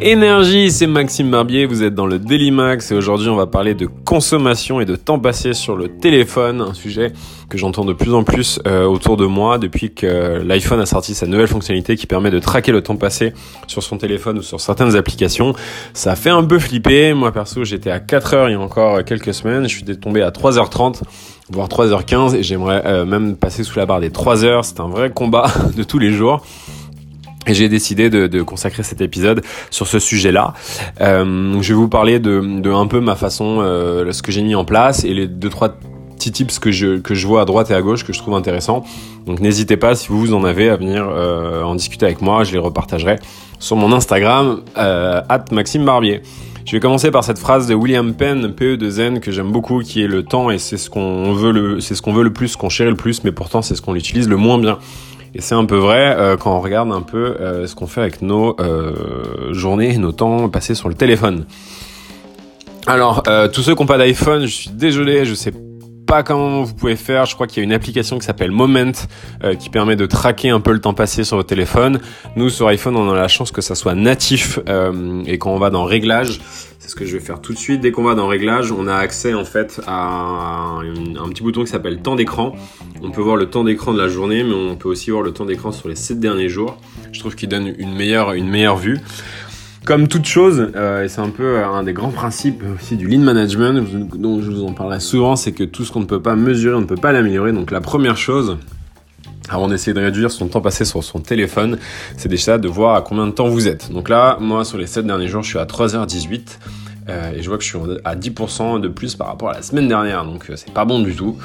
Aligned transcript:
Énergie, 0.00 0.70
c'est 0.70 0.86
Maxime 0.86 1.28
Barbier, 1.28 1.66
vous 1.66 1.82
êtes 1.82 1.94
dans 1.94 2.06
le 2.06 2.20
Daily 2.20 2.52
Max 2.52 2.92
et 2.92 2.94
aujourd'hui 2.94 3.28
on 3.28 3.34
va 3.34 3.48
parler 3.48 3.74
de 3.74 3.86
consommation 3.86 4.80
et 4.80 4.84
de 4.84 4.94
temps 4.94 5.18
passé 5.18 5.54
sur 5.54 5.74
le 5.74 5.88
téléphone, 5.88 6.60
un 6.60 6.72
sujet 6.72 7.12
que 7.48 7.58
j'entends 7.58 7.84
de 7.84 7.92
plus 7.92 8.14
en 8.14 8.22
plus 8.22 8.60
euh, 8.68 8.84
autour 8.84 9.16
de 9.16 9.26
moi 9.26 9.58
depuis 9.58 9.92
que 9.92 10.40
l'iPhone 10.44 10.78
a 10.78 10.86
sorti 10.86 11.14
sa 11.14 11.26
nouvelle 11.26 11.48
fonctionnalité 11.48 11.96
qui 11.96 12.06
permet 12.06 12.30
de 12.30 12.38
traquer 12.38 12.70
le 12.70 12.80
temps 12.80 12.94
passé 12.94 13.32
sur 13.66 13.82
son 13.82 13.98
téléphone 13.98 14.38
ou 14.38 14.42
sur 14.42 14.60
certaines 14.60 14.94
applications. 14.94 15.54
Ça 15.94 16.14
fait 16.14 16.30
un 16.30 16.44
peu 16.44 16.60
flipper, 16.60 17.12
moi 17.14 17.32
perso 17.32 17.64
j'étais 17.64 17.90
à 17.90 17.98
4 17.98 18.34
heures 18.34 18.48
il 18.48 18.52
y 18.52 18.54
a 18.54 18.60
encore 18.60 19.04
quelques 19.04 19.34
semaines, 19.34 19.64
je 19.64 19.74
suis 19.74 19.84
tombé 19.98 20.22
à 20.22 20.30
3h30 20.30 21.02
voire 21.50 21.68
3h15 21.68 22.36
et 22.36 22.42
j'aimerais 22.44 22.82
euh, 22.86 23.04
même 23.04 23.36
passer 23.36 23.64
sous 23.64 23.78
la 23.78 23.86
barre 23.86 24.00
des 24.00 24.10
3 24.10 24.44
heures, 24.44 24.64
c'est 24.64 24.78
un 24.78 24.88
vrai 24.88 25.10
combat 25.10 25.46
de 25.76 25.82
tous 25.82 25.98
les 25.98 26.12
jours. 26.12 26.44
Et 27.48 27.54
j'ai 27.54 27.68
décidé 27.68 28.10
de, 28.10 28.26
de, 28.26 28.42
consacrer 28.42 28.82
cet 28.82 29.00
épisode 29.00 29.42
sur 29.70 29.86
ce 29.86 29.98
sujet-là. 29.98 30.52
Euh, 31.00 31.60
je 31.62 31.68
vais 31.68 31.74
vous 31.74 31.88
parler 31.88 32.18
de, 32.20 32.60
de, 32.60 32.70
un 32.70 32.86
peu 32.86 33.00
ma 33.00 33.16
façon, 33.16 33.58
euh, 33.60 34.12
ce 34.12 34.22
que 34.22 34.30
j'ai 34.30 34.42
mis 34.42 34.54
en 34.54 34.64
place 34.64 35.04
et 35.04 35.14
les 35.14 35.26
deux 35.26 35.48
trois 35.48 35.70
petits 36.18 36.32
tips 36.32 36.58
que 36.58 36.70
je 36.72 36.98
que 36.98 37.14
je 37.14 37.26
vois 37.26 37.42
à 37.42 37.44
droite 37.44 37.70
et 37.70 37.74
à 37.74 37.80
gauche 37.80 38.04
que 38.04 38.12
je 38.12 38.18
trouve 38.18 38.34
intéressants. 38.34 38.84
Donc 39.26 39.40
n'hésitez 39.40 39.76
pas 39.76 39.94
si 39.94 40.08
vous 40.08 40.34
en 40.34 40.44
avez 40.44 40.68
à 40.68 40.76
venir 40.76 41.08
euh, 41.08 41.62
en 41.62 41.74
discuter 41.74 42.04
avec 42.06 42.20
moi, 42.20 42.44
je 42.44 42.52
les 42.52 42.58
repartagerai 42.58 43.16
sur 43.58 43.76
mon 43.76 43.92
Instagram 43.92 44.60
euh, 44.76 45.22
@maxime 45.50 45.84
Barbier. 45.84 46.22
Je 46.66 46.72
vais 46.72 46.80
commencer 46.80 47.10
par 47.10 47.24
cette 47.24 47.38
phrase 47.38 47.66
de 47.66 47.74
William 47.74 48.12
Penn, 48.12 48.52
PE 48.52 48.76
de 48.76 48.90
Zen, 48.90 49.20
que 49.20 49.32
j'aime 49.32 49.50
beaucoup, 49.50 49.78
qui 49.80 50.02
est 50.02 50.06
le 50.06 50.22
temps 50.22 50.50
et 50.50 50.58
c'est 50.58 50.76
ce 50.76 50.90
qu'on 50.90 51.32
veut 51.32 51.50
le, 51.50 51.80
c'est 51.80 51.94
ce 51.94 52.02
qu'on 52.02 52.12
veut 52.12 52.24
le 52.24 52.32
plus, 52.32 52.48
ce 52.48 52.56
qu'on 52.58 52.68
chérit 52.68 52.90
le 52.90 52.96
plus, 52.96 53.24
mais 53.24 53.32
pourtant 53.32 53.62
c'est 53.62 53.74
ce 53.74 53.80
qu'on 53.80 53.94
utilise 53.94 54.28
le 54.28 54.36
moins 54.36 54.58
bien. 54.58 54.78
Et 55.34 55.40
c'est 55.40 55.54
un 55.54 55.64
peu 55.64 55.76
vrai 55.76 56.14
euh, 56.16 56.36
quand 56.36 56.56
on 56.56 56.60
regarde 56.60 56.92
un 56.92 57.02
peu 57.02 57.36
euh, 57.40 57.66
ce 57.66 57.74
qu'on 57.74 57.86
fait 57.86 58.00
avec 58.00 58.22
nos 58.22 58.56
euh, 58.60 59.52
journées, 59.52 59.96
nos 59.98 60.12
temps 60.12 60.48
passés 60.48 60.74
sur 60.74 60.88
le 60.88 60.94
téléphone. 60.94 61.44
Alors, 62.86 63.22
tous 63.52 63.60
ceux 63.60 63.74
qui 63.74 63.82
n'ont 63.82 63.86
pas 63.86 63.98
d'iPhone, 63.98 64.46
je 64.46 64.54
suis 64.54 64.70
désolé, 64.70 65.26
je 65.26 65.34
sais 65.34 65.52
pas 66.06 66.22
comment 66.22 66.62
vous 66.62 66.72
pouvez 66.72 66.96
faire. 66.96 67.26
Je 67.26 67.34
crois 67.34 67.46
qu'il 67.46 67.58
y 67.58 67.60
a 67.60 67.64
une 67.64 67.74
application 67.74 68.18
qui 68.18 68.24
s'appelle 68.24 68.50
Moment 68.50 68.92
qui 69.58 69.68
permet 69.68 69.94
de 69.94 70.06
traquer 70.06 70.48
un 70.48 70.60
peu 70.60 70.72
le 70.72 70.80
temps 70.80 70.94
passé 70.94 71.22
sur 71.22 71.36
votre 71.36 71.50
téléphone. 71.50 72.00
Nous 72.36 72.48
sur 72.48 72.66
iPhone, 72.68 72.96
on 72.96 73.10
a 73.10 73.14
la 73.14 73.28
chance 73.28 73.50
que 73.50 73.60
ça 73.60 73.74
soit 73.74 73.94
natif 73.94 74.58
et 75.26 75.36
quand 75.36 75.50
on 75.50 75.58
va 75.58 75.68
dans 75.68 75.84
réglages, 75.84 76.40
ce 76.88 76.94
que 76.94 77.04
je 77.04 77.12
vais 77.12 77.22
faire 77.22 77.40
tout 77.40 77.52
de 77.52 77.58
suite. 77.58 77.80
Dès 77.80 77.92
qu'on 77.92 78.02
va 78.02 78.14
dans 78.14 78.26
réglages, 78.26 78.72
on 78.72 78.86
a 78.88 78.94
accès 78.94 79.34
en 79.34 79.44
fait 79.44 79.80
à 79.86 80.78
un, 80.80 81.28
petit 81.28 81.42
bouton 81.42 81.62
qui 81.62 81.70
s'appelle 81.70 82.00
temps 82.00 82.16
d'écran. 82.16 82.54
On 83.02 83.10
peut 83.10 83.20
voir 83.20 83.36
le 83.36 83.46
temps 83.46 83.62
d'écran 83.62 83.92
de 83.92 83.98
la 83.98 84.08
journée, 84.08 84.42
mais 84.42 84.54
on 84.54 84.74
peut 84.74 84.88
aussi 84.88 85.10
voir 85.10 85.22
le 85.22 85.32
temps 85.32 85.44
d'écran 85.44 85.70
sur 85.70 85.88
les 85.88 85.94
7 85.94 86.18
derniers 86.18 86.48
jours. 86.48 86.78
Je 87.12 87.20
trouve 87.20 87.36
qu'il 87.36 87.48
donne 87.48 87.74
une 87.78 87.94
meilleure, 87.94 88.32
une 88.32 88.48
meilleure 88.48 88.76
vue. 88.76 88.98
Comme 89.84 90.08
toute 90.08 90.26
chose, 90.26 90.70
euh, 90.76 91.04
et 91.04 91.08
c'est 91.08 91.20
un 91.20 91.30
peu 91.30 91.64
un 91.64 91.82
des 91.82 91.92
grands 91.92 92.10
principes 92.10 92.62
aussi 92.74 92.96
du 92.96 93.06
lean 93.06 93.20
management, 93.20 93.86
dont 94.16 94.42
je 94.42 94.50
vous 94.50 94.64
en 94.64 94.72
parlerai 94.72 95.00
souvent, 95.00 95.36
c'est 95.36 95.52
que 95.52 95.64
tout 95.64 95.84
ce 95.84 95.92
qu'on 95.92 96.00
ne 96.00 96.06
peut 96.06 96.20
pas 96.20 96.36
mesurer, 96.36 96.74
on 96.74 96.80
ne 96.80 96.86
peut 96.86 96.96
pas 96.96 97.12
l'améliorer. 97.12 97.52
Donc 97.52 97.70
la 97.70 97.80
première 97.80 98.16
chose, 98.16 98.58
avant 99.48 99.68
d'essayer 99.68 99.94
de 99.94 100.00
réduire 100.00 100.30
son 100.30 100.48
temps 100.48 100.60
passé 100.60 100.84
sur 100.84 101.02
son 101.02 101.20
téléphone, 101.20 101.78
c'est 102.16 102.28
déjà 102.28 102.58
de 102.58 102.68
voir 102.68 102.94
à 102.94 103.02
combien 103.02 103.26
de 103.26 103.32
temps 103.32 103.48
vous 103.48 103.68
êtes. 103.68 103.90
Donc 103.92 104.08
là, 104.08 104.36
moi, 104.40 104.64
sur 104.64 104.78
les 104.78 104.86
7 104.86 105.06
derniers 105.06 105.28
jours, 105.28 105.42
je 105.42 105.50
suis 105.50 105.58
à 105.58 105.64
3h18. 105.64 106.58
Euh, 107.08 107.32
et 107.32 107.42
je 107.42 107.48
vois 107.48 107.56
que 107.56 107.64
je 107.64 107.68
suis 107.68 107.78
à 108.04 108.14
10% 108.14 108.80
de 108.80 108.88
plus 108.88 109.14
par 109.14 109.28
rapport 109.28 109.48
à 109.48 109.54
la 109.54 109.62
semaine 109.62 109.88
dernière. 109.88 110.26
Donc 110.26 110.50
euh, 110.50 110.56
c'est 110.56 110.72
pas 110.74 110.84
bon 110.84 111.00
du 111.00 111.16
tout. 111.16 111.38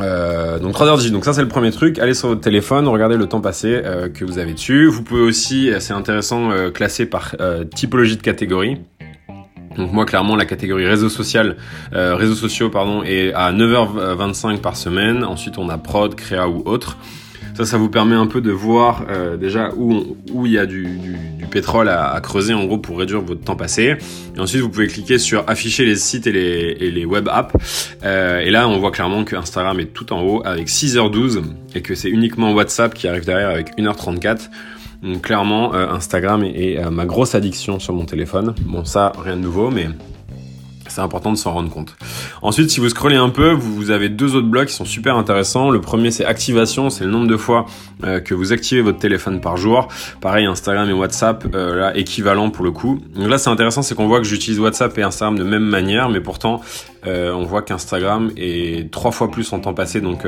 Euh, 0.00 0.58
donc 0.58 0.74
3h18, 0.74 1.10
donc 1.10 1.24
ça 1.24 1.32
c'est 1.32 1.42
le 1.42 1.48
premier 1.48 1.70
truc. 1.70 1.98
Allez 1.98 2.14
sur 2.14 2.28
votre 2.28 2.40
téléphone, 2.40 2.86
regardez 2.88 3.16
le 3.16 3.26
temps 3.26 3.40
passé 3.40 3.80
euh, 3.84 4.08
que 4.08 4.24
vous 4.24 4.38
avez 4.38 4.54
dessus. 4.54 4.86
Vous 4.86 5.02
pouvez 5.02 5.22
aussi, 5.22 5.70
c'est 5.80 5.92
intéressant, 5.92 6.50
euh, 6.50 6.70
classer 6.70 7.06
par 7.06 7.34
typologie 7.74 8.16
de 8.16 8.22
catégorie. 8.22 8.78
Donc 9.76 9.92
moi 9.92 10.04
clairement 10.06 10.34
la 10.34 10.44
catégorie 10.44 10.86
réseaux 10.86 11.08
social, 11.08 11.56
réseaux 11.92 12.34
sociaux 12.34 12.68
pardon, 12.68 13.04
est 13.04 13.32
à 13.32 13.52
9h25 13.52 14.58
par 14.58 14.76
semaine. 14.76 15.22
Ensuite 15.22 15.56
on 15.56 15.68
a 15.68 15.78
prod, 15.78 16.14
créa 16.16 16.48
ou 16.48 16.62
autre. 16.64 16.96
Ça, 17.58 17.64
ça 17.64 17.76
vous 17.76 17.88
permet 17.88 18.14
un 18.14 18.28
peu 18.28 18.40
de 18.40 18.52
voir 18.52 19.04
euh, 19.10 19.36
déjà 19.36 19.72
où, 19.76 20.16
il 20.46 20.52
y 20.52 20.58
a 20.58 20.64
du, 20.64 20.86
pétrole 21.50 21.88
à, 21.88 22.16
creuser 22.22 22.54
en 22.54 22.64
gros 22.66 22.78
pour 22.78 22.96
réduire 22.96 23.20
votre 23.20 23.40
temps 23.40 23.56
passé. 23.56 23.96
Et 24.36 24.38
ensuite, 24.38 24.60
vous 24.60 24.68
pouvez 24.68 24.86
cliquer 24.86 25.18
sur 25.18 25.42
afficher 25.48 25.84
les 25.84 25.96
sites 25.96 26.28
et 26.28 26.32
les, 26.32 27.04
web 27.04 27.28
apps. 27.28 27.96
Euh, 28.04 28.38
et 28.38 28.50
là, 28.50 28.68
on 28.68 28.78
voit 28.78 28.92
clairement 28.92 29.24
que 29.24 29.34
Instagram 29.34 29.80
est 29.80 29.92
tout 29.92 30.12
en 30.12 30.22
haut 30.22 30.40
avec 30.44 30.68
6h12 30.68 31.42
et 31.74 31.82
que 31.82 31.96
c'est 31.96 32.10
uniquement 32.10 32.52
WhatsApp 32.52 32.94
qui 32.94 33.08
arrive 33.08 33.24
derrière 33.24 33.48
avec 33.48 33.76
1h34. 33.76 34.50
Donc 35.02 35.22
clairement, 35.22 35.74
euh, 35.74 35.88
Instagram 35.88 36.44
est 36.44 36.78
ma 36.92 37.06
grosse 37.06 37.34
addiction 37.34 37.80
sur 37.80 37.92
mon 37.92 38.04
téléphone. 38.04 38.54
Bon, 38.66 38.84
ça, 38.84 39.10
rien 39.18 39.34
de 39.34 39.40
nouveau, 39.40 39.72
mais 39.72 39.88
c'est 40.98 41.04
important 41.04 41.30
de 41.30 41.36
s'en 41.36 41.52
rendre 41.52 41.70
compte. 41.70 41.94
Ensuite, 42.42 42.70
si 42.70 42.80
vous 42.80 42.88
scrollez 42.88 43.14
un 43.14 43.28
peu, 43.28 43.52
vous 43.52 43.92
avez 43.92 44.08
deux 44.08 44.34
autres 44.34 44.48
blocs 44.48 44.66
qui 44.66 44.74
sont 44.74 44.84
super 44.84 45.16
intéressants. 45.16 45.70
Le 45.70 45.80
premier, 45.80 46.10
c'est 46.10 46.24
activation, 46.24 46.90
c'est 46.90 47.04
le 47.04 47.10
nombre 47.12 47.28
de 47.28 47.36
fois 47.36 47.66
euh, 48.02 48.18
que 48.18 48.34
vous 48.34 48.52
activez 48.52 48.80
votre 48.80 48.98
téléphone 48.98 49.40
par 49.40 49.56
jour. 49.56 49.86
Pareil, 50.20 50.46
Instagram 50.46 50.90
et 50.90 50.92
WhatsApp, 50.92 51.46
euh, 51.54 51.76
là, 51.76 51.96
équivalent 51.96 52.50
pour 52.50 52.64
le 52.64 52.72
coup. 52.72 52.98
Donc 53.14 53.28
là, 53.28 53.38
c'est 53.38 53.48
intéressant, 53.48 53.82
c'est 53.82 53.94
qu'on 53.94 54.08
voit 54.08 54.18
que 54.18 54.26
j'utilise 54.26 54.58
WhatsApp 54.58 54.98
et 54.98 55.04
Instagram 55.04 55.38
de 55.38 55.44
même 55.44 55.62
manière, 55.62 56.08
mais 56.08 56.20
pourtant, 56.20 56.62
euh, 57.06 57.32
on 57.32 57.44
voit 57.44 57.62
qu'Instagram 57.62 58.32
est 58.36 58.90
trois 58.90 59.12
fois 59.12 59.30
plus 59.30 59.52
en 59.52 59.60
temps 59.60 59.74
passé, 59.74 60.00
donc 60.00 60.26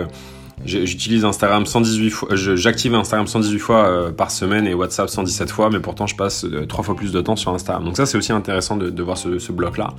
J'utilise 0.67 1.25
Instagram 1.25 1.65
118 1.65 2.11
fois, 2.11 2.29
j'active 2.35 2.95
Instagram 2.95 3.27
118 3.27 3.59
fois 3.59 4.13
par 4.15 4.31
semaine 4.31 4.67
et 4.67 4.75
WhatsApp 4.75 5.09
117 5.09 5.51
fois, 5.51 5.71
mais 5.71 5.81
pourtant 5.81 6.07
je 6.07 6.15
passe 6.15 6.45
trois 6.69 6.85
fois 6.85 6.95
plus 6.95 7.13
de 7.13 7.21
temps 7.23 7.35
sur 7.35 7.55
Instagram. 7.55 7.83
Donc 7.83 7.97
ça 7.97 8.05
c'est 8.05 8.19
aussi 8.19 8.33
intéressant 8.33 8.77
de, 8.77 9.03
voir 9.03 9.17
ce, 9.17 9.39
ce 9.39 9.53
bloc-là. 9.53 9.95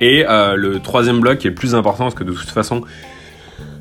Et 0.00 0.24
euh, 0.28 0.56
le 0.56 0.80
troisième 0.80 1.20
bloc 1.20 1.38
qui 1.38 1.46
est 1.46 1.50
le 1.50 1.56
plus 1.56 1.74
important, 1.74 2.04
parce 2.04 2.14
que 2.14 2.24
de 2.24 2.32
toute 2.32 2.48
façon, 2.48 2.82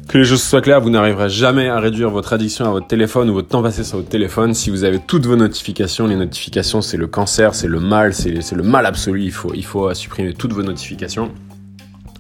que 0.08 0.18
les 0.18 0.26
choses 0.26 0.42
soient 0.42 0.62
claires, 0.62 0.82
vous 0.82 0.90
n'arriverez 0.90 1.30
jamais 1.30 1.70
à 1.70 1.80
réduire 1.80 2.10
votre 2.10 2.34
addiction 2.34 2.66
à 2.66 2.72
votre 2.72 2.88
téléphone 2.88 3.30
ou 3.30 3.34
votre 3.34 3.48
temps 3.48 3.62
passé 3.62 3.84
sur 3.84 3.98
votre 3.98 4.10
téléphone 4.10 4.54
si 4.54 4.70
vous 4.70 4.84
avez 4.84 5.00
toutes 5.00 5.26
vos 5.26 5.36
notifications. 5.36 6.08
Les 6.08 6.16
notifications, 6.16 6.82
c'est 6.82 6.98
le 6.98 7.08
cancer, 7.08 7.56
c'est 7.56 7.68
le 7.68 7.80
mal, 7.80 8.14
c'est 8.14 8.52
le 8.52 8.64
mal 8.64 8.86
absolu. 8.86 9.24
Il 9.24 9.32
faut, 9.32 9.54
il 9.54 9.66
faut 9.66 9.94
supprimer 9.94 10.34
toutes 10.34 10.54
vos 10.54 10.64
notifications. 10.64 11.32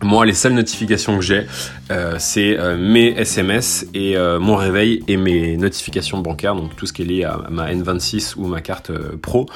Moi, 0.01 0.25
les 0.25 0.33
seules 0.33 0.53
notifications 0.53 1.17
que 1.17 1.23
j'ai, 1.23 1.45
euh, 1.91 2.15
c'est 2.19 2.57
euh, 2.57 2.77
mes 2.77 3.07
SMS 3.17 3.85
et 3.93 4.15
euh, 4.15 4.39
mon 4.39 4.55
réveil 4.55 5.03
et 5.09 5.17
mes 5.17 5.57
notifications 5.57 6.19
bancaires, 6.19 6.55
donc 6.55 6.73
tout 6.77 6.85
ce 6.85 6.93
qui 6.93 7.01
est 7.01 7.05
lié 7.05 7.23
à 7.25 7.41
ma 7.49 7.69
N26 7.73 8.35
ou 8.37 8.47
ma 8.47 8.61
carte 8.61 8.91
Pro. 9.21 9.47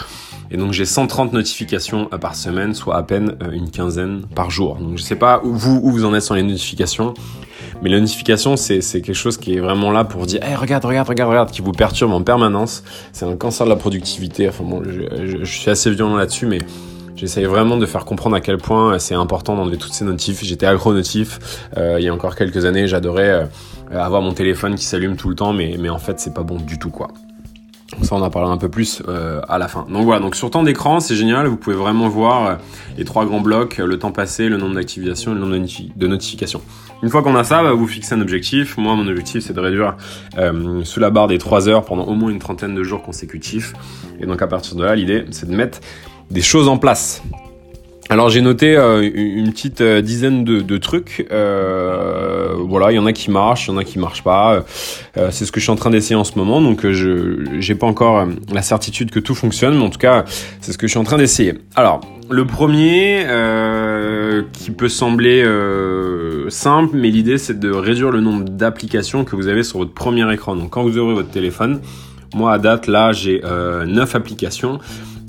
Et 0.52 0.58
donc 0.58 0.74
j'ai 0.74 0.84
130 0.84 1.32
notifications 1.32 2.08
par 2.20 2.36
semaine, 2.36 2.74
soit 2.74 2.98
à 2.98 3.04
peine 3.04 3.38
une 3.54 3.72
quinzaine 3.72 4.24
par 4.36 4.52
jour. 4.52 4.76
Donc 4.76 4.98
je 4.98 5.04
sais 5.04 5.16
pas 5.16 5.40
où 5.46 5.54
vous, 5.54 5.80
où 5.82 5.92
vous 5.92 6.04
en 6.04 6.14
êtes 6.14 6.24
sur 6.24 6.36
les 6.36 6.44
notifications, 6.44 7.14
mais 7.82 7.90
les 7.90 8.02
notifications, 8.02 8.58
c'est 8.58 8.82
quelque 8.82 9.14
chose 9.14 9.38
qui 9.38 9.56
est 9.56 9.60
vraiment 9.62 9.92
là 9.92 10.04
pour 10.04 10.26
dire 10.26 10.44
hey, 10.44 10.56
regarde, 10.56 10.84
regarde, 10.84 11.08
regarde, 11.08 11.30
regarde, 11.30 11.52
qui 11.52 11.62
vous 11.62 11.72
perturbe 11.72 12.12
en 12.12 12.22
permanence. 12.22 12.84
C'est 13.14 13.26
un 13.26 13.38
cancer 13.38 13.66
de 13.66 13.70
la 13.70 13.78
productivité. 13.78 14.50
Enfin 14.50 14.66
bon, 14.66 14.84
je, 14.84 15.44
je 15.44 15.60
suis 15.60 15.72
assez 15.72 15.90
violent 15.90 16.18
là-dessus, 16.18 16.48
mais 16.48 16.60
J'essayais 17.24 17.48
vraiment 17.48 17.78
de 17.78 17.86
faire 17.86 18.04
comprendre 18.04 18.36
à 18.36 18.42
quel 18.42 18.58
point 18.58 19.00
c'est 19.00 19.16
important 19.16 19.56
d'enlever 19.56 19.78
toutes 19.78 19.94
ces 19.94 20.04
notifs. 20.04 20.44
J'étais 20.44 20.66
accro 20.66 20.94
notif. 20.94 21.40
Euh, 21.78 21.96
il 21.98 22.04
y 22.04 22.10
a 22.10 22.14
encore 22.14 22.36
quelques 22.36 22.66
années, 22.66 22.86
j'adorais 22.86 23.30
euh, 23.30 23.46
avoir 23.94 24.22
mon 24.22 24.34
téléphone 24.34 24.76
qui 24.76 24.84
s'allume 24.84 25.16
tout 25.16 25.30
le 25.30 25.36
temps, 25.36 25.54
mais, 25.54 25.78
mais 25.80 25.88
en 25.88 26.00
fait, 26.00 26.20
c'est 26.20 26.34
pas 26.34 26.44
bon 26.44 26.58
du 26.58 26.78
tout, 26.78 26.90
quoi. 26.90 27.08
Ça, 28.02 28.16
on 28.16 28.22
en 28.22 28.30
parlera 28.30 28.52
un 28.54 28.58
peu 28.58 28.70
plus 28.70 29.02
euh, 29.08 29.42
à 29.48 29.58
la 29.58 29.68
fin. 29.68 29.86
Donc 29.90 30.04
voilà, 30.04 30.20
donc 30.20 30.36
sur 30.36 30.50
temps 30.50 30.64
d'écran, 30.64 31.00
c'est 31.00 31.16
génial. 31.16 31.48
Vous 31.48 31.58
pouvez 31.58 31.76
vraiment 31.76 32.10
voir 32.10 32.46
euh, 32.46 32.56
les 32.98 33.06
trois 33.06 33.26
grands 33.26 33.40
blocs, 33.40 33.78
le 33.78 33.98
temps 33.98 34.12
passé, 34.12 34.50
le 34.50 34.58
nombre 34.58 34.76
d'activations 34.76 35.32
et 35.32 35.36
le 35.36 35.42
nombre 35.42 35.56
de, 35.96 36.08
notifications. 36.08 36.62
Une 37.02 37.10
fois 37.10 37.22
qu'on 37.22 37.36
a 37.36 37.44
ça, 37.44 37.64
bah, 37.64 37.72
vous 37.74 37.88
fixez 37.88 38.16
un 38.16 38.22
objectif. 38.22 38.78
Moi, 38.78 38.96
mon 38.96 39.08
objectif, 39.08 39.44
c'est 39.44 39.54
de 39.54 39.60
réduire 39.60 39.96
euh, 40.38 40.84
sous 40.84 41.00
la 41.00 41.10
barre 41.10 41.28
des 41.28 41.38
3 41.38 41.70
heures 41.70 41.86
pendant 41.86 42.06
au 42.06 42.16
moins 42.16 42.30
une 42.30 42.40
trentaine 42.40 42.76
de 42.76 42.84
jours 42.84 43.04
consécutifs. 43.04 43.74
Et 44.20 44.26
donc 44.26 44.42
à 44.42 44.48
partir 44.48 44.76
de 44.76 44.84
là, 44.84 44.96
l'idée, 44.96 45.26
c'est 45.32 45.48
de 45.48 45.56
mettre 45.56 45.80
des 46.32 46.42
choses 46.42 46.68
en 46.68 46.78
place. 46.78 47.22
Alors 48.14 48.30
j'ai 48.30 48.42
noté 48.42 48.78
euh, 48.78 49.02
une 49.02 49.52
petite 49.52 49.82
euh, 49.82 50.04
dizaine 50.04 50.44
de, 50.44 50.78
trucs. 50.78 51.26
Euh, 51.32 52.54
voilà, 52.60 52.92
il 52.92 52.96
y 52.96 53.00
en 53.00 53.08
a 53.08 53.12
qui 53.12 53.32
marchent, 53.32 53.66
il 53.66 53.72
y 53.72 53.74
en 53.74 53.78
a 53.78 53.84
qui 53.84 53.98
marchent 53.98 54.22
pas. 54.22 54.64
c'est 55.32 55.46
ce 55.46 55.52
que 55.52 55.60
je 55.60 55.66
suis 55.66 55.72
en 55.72 55.76
train 55.76 55.90
d'essayer 55.90 56.16
en 56.16 56.24
ce 56.24 56.38
moment, 56.38 56.62
donc 56.62 56.88
je 56.88 57.44
j'ai 57.60 57.74
pas 57.74 57.88
encore 57.88 58.28
la 58.52 58.62
certitude 58.62 59.10
que 59.10 59.20
tout 59.20 59.34
fonctionne, 59.34 59.76
mais 59.80 59.84
en 59.84 59.90
tout 59.90 59.98
cas 59.98 60.26
c'est 60.62 60.72
ce 60.74 60.78
que 60.78 60.86
je 60.86 60.92
suis 60.92 61.00
en 61.00 61.04
train 61.04 61.18
d'essayer. 61.18 61.56
Alors 61.76 62.02
le 62.30 62.46
premier 62.46 63.26
qui 64.54 64.70
peut 64.70 64.90
sembler 64.90 65.44
simple, 66.50 66.96
mais 66.96 67.10
l'idée 67.10 67.40
c'est 67.40 67.60
de 67.60 67.72
réduire 67.72 68.12
le 68.12 68.22
nombre 68.22 68.44
d'applications 68.44 69.24
que 69.24 69.36
vous 69.36 69.48
avez 69.48 69.64
sur 69.64 69.80
votre 69.80 69.94
premier 69.94 70.32
écran. 70.32 70.56
Donc 70.56 70.70
quand 70.70 70.84
vous 70.84 71.00
ouvrez 71.00 71.16
votre 71.16 71.32
téléphone, 71.32 71.82
moi 72.36 72.54
à 72.54 72.60
date 72.60 72.86
là 72.86 73.12
j'ai 73.12 73.42
9 73.42 74.16
applications. 74.16 74.80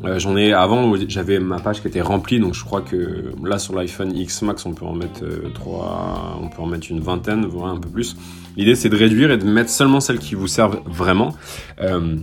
Euh, 0.05 0.19
j'en 0.19 0.37
ai 0.37 0.53
avant, 0.53 0.95
j'avais 1.09 1.39
ma 1.39 1.59
page 1.59 1.81
qui 1.81 1.89
était 1.89 2.01
remplie, 2.01 2.39
donc 2.41 2.55
je 2.55 2.65
crois 2.65 2.83
que 2.83 3.33
là 3.45 3.59
sur 3.59 3.75
l'iPhone 3.75 4.15
X 4.17 4.43
Max, 4.43 4.67
on 4.67 4.73
peut 4.75 4.85
en 4.85 4.93
mettre 4.93 5.25
euh, 5.25 5.51
trois, 5.55 6.39
on 6.43 6.49
peut 6.49 6.61
en 6.61 6.67
mettre 6.67 6.91
une 6.91 7.01
vingtaine, 7.01 7.47
voire 7.47 7.73
un 7.73 7.79
peu 7.79 7.89
plus. 7.89 8.17
L'idée 8.57 8.75
c'est 8.75 8.89
de 8.89 8.97
réduire 8.97 9.31
et 9.31 9.39
de 9.39 9.45
mettre 9.45 9.71
seulement 9.71 10.01
celles 10.01 10.19
qui 10.19 10.35
vous 10.35 10.47
servent 10.49 10.81
vraiment. 10.87 11.35
Euh, 11.81 12.17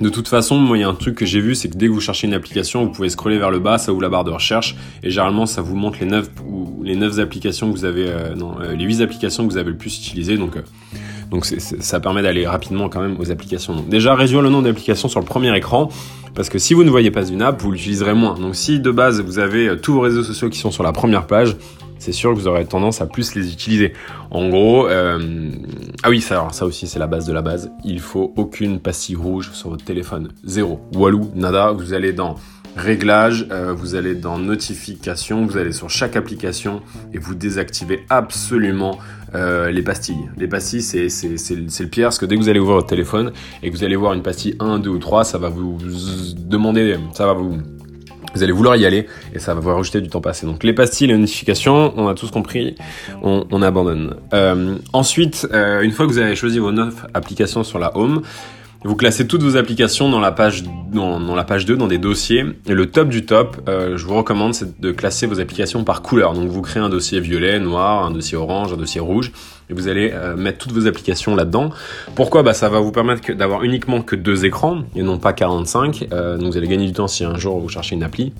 De 0.00 0.08
toute 0.08 0.28
façon, 0.28 0.56
moi, 0.56 0.78
il 0.78 0.80
y 0.80 0.82
a 0.82 0.88
un 0.88 0.94
truc 0.94 1.14
que 1.14 1.26
j'ai 1.26 1.40
vu, 1.40 1.54
c'est 1.54 1.68
que 1.68 1.76
dès 1.76 1.86
que 1.86 1.92
vous 1.92 2.00
cherchez 2.00 2.26
une 2.26 2.32
application, 2.32 2.84
vous 2.84 2.90
pouvez 2.90 3.10
scroller 3.10 3.36
vers 3.36 3.50
le 3.50 3.58
bas, 3.58 3.76
ça 3.76 3.92
ouvre 3.92 4.00
la 4.00 4.08
barre 4.08 4.24
de 4.24 4.30
recherche, 4.30 4.74
et 5.02 5.10
généralement, 5.10 5.44
ça 5.44 5.60
vous 5.60 5.76
montre 5.76 5.98
les 6.00 6.06
9 6.06 6.30
ou 6.48 6.82
les 6.82 6.96
9 6.96 7.18
applications 7.18 7.70
que 7.70 7.76
vous 7.76 7.84
avez, 7.84 8.06
euh, 8.08 8.34
non, 8.34 8.54
les 8.74 8.82
8 8.86 9.02
applications 9.02 9.46
que 9.46 9.52
vous 9.52 9.58
avez 9.58 9.72
le 9.72 9.76
plus 9.76 9.94
utilisées, 9.98 10.38
donc, 10.38 10.56
euh, 11.32 11.36
donc 11.36 11.44
ça 11.44 12.00
permet 12.00 12.22
d'aller 12.22 12.46
rapidement 12.46 12.88
quand 12.88 13.00
même 13.00 13.16
aux 13.18 13.30
applications. 13.30 13.84
Déjà, 13.88 14.14
réduire 14.14 14.42
le 14.42 14.50
nombre 14.50 14.64
d'applications 14.64 15.08
sur 15.08 15.20
le 15.20 15.26
premier 15.26 15.56
écran, 15.56 15.88
parce 16.34 16.48
que 16.48 16.58
si 16.58 16.74
vous 16.74 16.84
ne 16.84 16.90
voyez 16.90 17.10
pas 17.10 17.26
une 17.26 17.42
app, 17.42 17.60
vous 17.60 17.72
l'utiliserez 17.72 18.14
moins. 18.14 18.38
Donc, 18.38 18.56
si 18.56 18.80
de 18.80 18.90
base, 18.90 19.20
vous 19.20 19.38
avez 19.38 19.76
tous 19.80 19.94
vos 19.94 20.00
réseaux 20.00 20.22
sociaux 20.22 20.48
qui 20.48 20.58
sont 20.58 20.70
sur 20.70 20.82
la 20.82 20.92
première 20.92 21.26
page, 21.26 21.56
c'est 21.98 22.12
sûr 22.12 22.32
que 22.32 22.38
vous 22.38 22.48
aurez 22.48 22.64
tendance 22.64 23.02
à 23.02 23.06
plus 23.06 23.34
les 23.34 23.52
utiliser. 23.52 23.92
En 24.30 24.48
gros, 24.48 24.88
euh... 24.88 25.50
ah 26.02 26.08
oui, 26.08 26.22
ça, 26.22 26.48
ça 26.50 26.64
aussi 26.64 26.86
c'est 26.86 26.98
la 26.98 27.06
base 27.06 27.26
de 27.26 27.32
la 27.32 27.42
base. 27.42 27.70
Il 27.84 28.00
faut 28.00 28.32
aucune 28.36 28.80
pastille 28.80 29.16
rouge 29.16 29.50
sur 29.52 29.68
votre 29.68 29.84
téléphone. 29.84 30.30
Zéro. 30.42 30.80
Walou, 30.94 31.30
nada. 31.34 31.72
Vous 31.72 31.92
allez 31.92 32.14
dans 32.14 32.36
réglages, 32.76 33.46
euh, 33.50 33.74
vous 33.74 33.96
allez 33.96 34.14
dans 34.14 34.38
notifications, 34.38 35.44
vous 35.44 35.58
allez 35.58 35.72
sur 35.72 35.90
chaque 35.90 36.16
application 36.16 36.80
et 37.12 37.18
vous 37.18 37.34
désactivez 37.34 38.04
absolument 38.08 38.98
euh, 39.34 39.70
les 39.70 39.82
pastilles. 39.82 40.28
Les 40.36 40.48
pastilles, 40.48 40.82
c'est, 40.82 41.06
le 41.06 41.86
pire, 41.86 42.06
parce 42.06 42.18
que 42.18 42.26
dès 42.26 42.36
que 42.36 42.40
vous 42.40 42.48
allez 42.48 42.60
ouvrir 42.60 42.76
votre 42.76 42.88
téléphone 42.88 43.32
et 43.62 43.70
que 43.70 43.76
vous 43.76 43.84
allez 43.84 43.96
voir 43.96 44.12
une 44.12 44.22
pastille 44.22 44.56
1, 44.60 44.78
2 44.78 44.90
ou 44.90 44.98
3, 44.98 45.24
ça 45.24 45.38
va 45.38 45.48
vous 45.48 45.78
demander, 46.36 46.96
ça 47.14 47.26
va 47.26 47.32
vous 47.32 47.58
vous 48.34 48.42
allez 48.42 48.52
vouloir 48.52 48.76
y 48.76 48.86
aller 48.86 49.06
et 49.34 49.38
ça 49.38 49.54
va 49.54 49.60
vous 49.60 49.74
rajouter 49.74 50.00
du 50.00 50.08
temps 50.08 50.20
passé. 50.20 50.46
Donc 50.46 50.62
les 50.62 50.72
pastilles, 50.72 51.08
les 51.08 51.16
notifications, 51.16 51.92
on 51.96 52.08
a 52.08 52.14
tous 52.14 52.30
compris, 52.30 52.76
on, 53.22 53.44
on 53.50 53.62
abandonne. 53.62 54.14
Euh, 54.32 54.76
ensuite, 54.92 55.48
euh, 55.52 55.80
une 55.80 55.90
fois 55.90 56.06
que 56.06 56.12
vous 56.12 56.18
avez 56.18 56.36
choisi 56.36 56.58
vos 56.58 56.72
9 56.72 57.06
applications 57.14 57.64
sur 57.64 57.78
la 57.78 57.96
home, 57.96 58.22
vous 58.84 58.96
classez 58.96 59.26
toutes 59.26 59.42
vos 59.42 59.56
applications 59.56 60.08
dans 60.08 60.20
la 60.20 60.32
page 60.32 60.64
dans, 60.64 61.20
dans 61.20 61.34
la 61.34 61.44
page 61.44 61.66
2 61.66 61.76
dans 61.76 61.86
des 61.86 61.98
dossiers 61.98 62.44
et 62.66 62.72
le 62.72 62.86
top 62.86 63.08
du 63.08 63.26
top, 63.26 63.58
euh, 63.68 63.96
je 63.96 64.06
vous 64.06 64.14
recommande 64.14 64.54
c'est 64.54 64.80
de 64.80 64.90
classer 64.90 65.26
vos 65.26 65.38
applications 65.38 65.84
par 65.84 66.02
couleur. 66.02 66.32
Donc 66.32 66.48
vous 66.48 66.62
créez 66.62 66.82
un 66.82 66.88
dossier 66.88 67.20
violet, 67.20 67.60
noir, 67.60 68.04
un 68.04 68.10
dossier 68.10 68.36
orange, 68.36 68.72
un 68.72 68.76
dossier 68.76 69.00
rouge 69.00 69.32
et 69.68 69.74
vous 69.74 69.88
allez 69.88 70.10
euh, 70.12 70.36
mettre 70.36 70.58
toutes 70.58 70.72
vos 70.72 70.86
applications 70.86 71.36
là-dedans. 71.36 71.70
Pourquoi? 72.14 72.42
Bah 72.42 72.54
ça 72.54 72.68
va 72.68 72.80
vous 72.80 72.92
permettre 72.92 73.32
d'avoir 73.32 73.62
uniquement 73.64 74.00
que 74.00 74.16
deux 74.16 74.44
écrans 74.46 74.82
et 74.96 75.02
non 75.02 75.18
pas 75.18 75.32
45. 75.32 76.08
Euh, 76.12 76.38
donc 76.38 76.52
vous 76.52 76.56
allez 76.56 76.68
gagner 76.68 76.86
du 76.86 76.92
temps 76.92 77.08
si 77.08 77.24
un 77.24 77.36
jour 77.36 77.60
vous 77.60 77.68
cherchez 77.68 77.94
une 77.94 78.02
appli. 78.02 78.32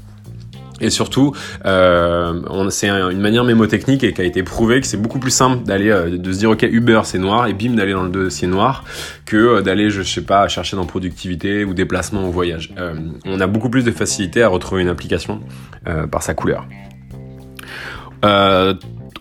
Et 0.81 0.91
surtout, 0.91 1.35
euh, 1.67 2.71
c'est 2.71 2.89
une 2.89 3.21
manière 3.21 3.45
mémotechnique 3.45 4.05
et 4.05 4.13
qui 4.13 4.21
a 4.21 4.25
été 4.25 4.43
prouvé 4.43 4.81
que 4.81 4.87
c'est 4.87 5.01
beaucoup 5.01 5.19
plus 5.19 5.31
simple 5.31 5.65
d'aller 5.65 5.91
euh, 5.91 6.17
de 6.17 6.33
se 6.33 6.39
dire 6.39 6.51
ok 6.51 6.63
Uber 6.63 7.03
c'est 7.05 7.19
noir 7.19 7.47
et 7.47 7.53
bim 7.53 7.75
d'aller 7.75 7.93
dans 7.93 8.03
le 8.03 8.11
dossier 8.11 8.49
noir 8.49 8.85
que 9.27 9.37
euh, 9.37 9.61
d'aller 9.63 9.91
je 9.91 10.03
sais 10.03 10.23
pas 10.23 10.49
chercher 10.49 10.77
dans 10.77 10.87
productivité 10.87 11.65
ou 11.65 11.75
déplacement 11.75 12.27
ou 12.27 12.33
voyage. 12.33 12.75
On 13.27 13.41
a 13.41 13.47
beaucoup 13.47 13.71
plus 13.71 13.85
de 13.85 13.91
facilité 13.91 14.43
à 14.43 14.49
retrouver 14.49 14.83
une 14.83 14.89
application 14.89 15.41
par 16.11 16.23
sa 16.23 16.35
couleur. 16.35 16.67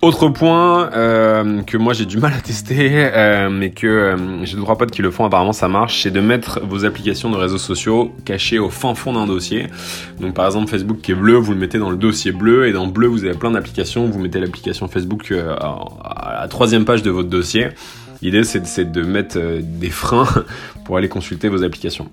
Autre 0.01 0.29
point 0.29 0.93
euh, 0.93 1.61
que 1.63 1.75
moi 1.75 1.91
j'ai 1.91 2.05
du 2.05 2.19
mal 2.19 2.31
à 2.33 2.39
tester, 2.39 2.89
euh, 2.93 3.49
mais 3.49 3.71
que 3.71 3.85
euh, 3.85 4.45
j'ai 4.45 4.55
trois 4.55 4.77
potes 4.77 4.91
qui 4.91 5.01
le 5.01 5.11
font, 5.11 5.25
apparemment 5.25 5.51
ça 5.51 5.67
marche, 5.67 6.03
c'est 6.03 6.11
de 6.11 6.21
mettre 6.21 6.61
vos 6.65 6.85
applications 6.85 7.29
de 7.29 7.35
réseaux 7.35 7.57
sociaux 7.57 8.15
cachées 8.23 8.59
au 8.59 8.69
fin 8.69 8.95
fond 8.95 9.11
d'un 9.11 9.27
dossier. 9.27 9.67
Donc 10.21 10.35
par 10.35 10.45
exemple 10.45 10.69
Facebook 10.69 11.01
qui 11.01 11.11
est 11.11 11.15
bleu, 11.15 11.35
vous 11.35 11.51
le 11.51 11.59
mettez 11.59 11.79
dans 11.79 11.89
le 11.89 11.97
dossier 11.97 12.31
bleu, 12.31 12.69
et 12.69 12.71
dans 12.71 12.87
bleu 12.87 13.07
vous 13.07 13.25
avez 13.25 13.37
plein 13.37 13.51
d'applications, 13.51 14.05
vous 14.05 14.19
mettez 14.19 14.39
l'application 14.39 14.87
Facebook 14.87 15.33
euh, 15.33 15.53
à 15.59 16.37
la 16.43 16.47
troisième 16.47 16.85
page 16.85 17.03
de 17.03 17.11
votre 17.11 17.29
dossier. 17.29 17.67
L'idée 18.21 18.45
c'est 18.45 18.89
de 18.89 19.01
mettre 19.01 19.37
des 19.61 19.89
freins 19.89 20.27
pour 20.85 20.95
aller 20.95 21.09
consulter 21.09 21.49
vos 21.49 21.61
applications. 21.61 22.09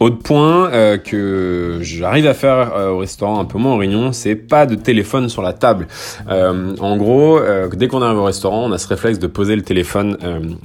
Autre 0.00 0.16
point 0.16 0.70
euh, 0.72 0.96
que 0.96 1.80
j'arrive 1.82 2.26
à 2.26 2.32
faire 2.32 2.72
euh, 2.74 2.88
au 2.88 2.98
restaurant, 2.98 3.38
un 3.38 3.44
peu 3.44 3.58
moins 3.58 3.72
en 3.72 3.76
réunion, 3.76 4.12
c'est 4.12 4.34
pas 4.34 4.64
de 4.64 4.74
téléphone 4.74 5.28
sur 5.28 5.42
la 5.42 5.52
table. 5.52 5.88
Euh, 6.30 6.74
en 6.80 6.96
gros, 6.96 7.38
dès 7.74 7.86
qu'on 7.86 8.00
arrive 8.00 8.18
au 8.18 8.24
restaurant, 8.24 8.64
on 8.64 8.72
a 8.72 8.78
ce 8.78 8.88
réflexe 8.88 9.18
de 9.18 9.26
poser 9.26 9.56
le 9.56 9.62
téléphone 9.62 10.16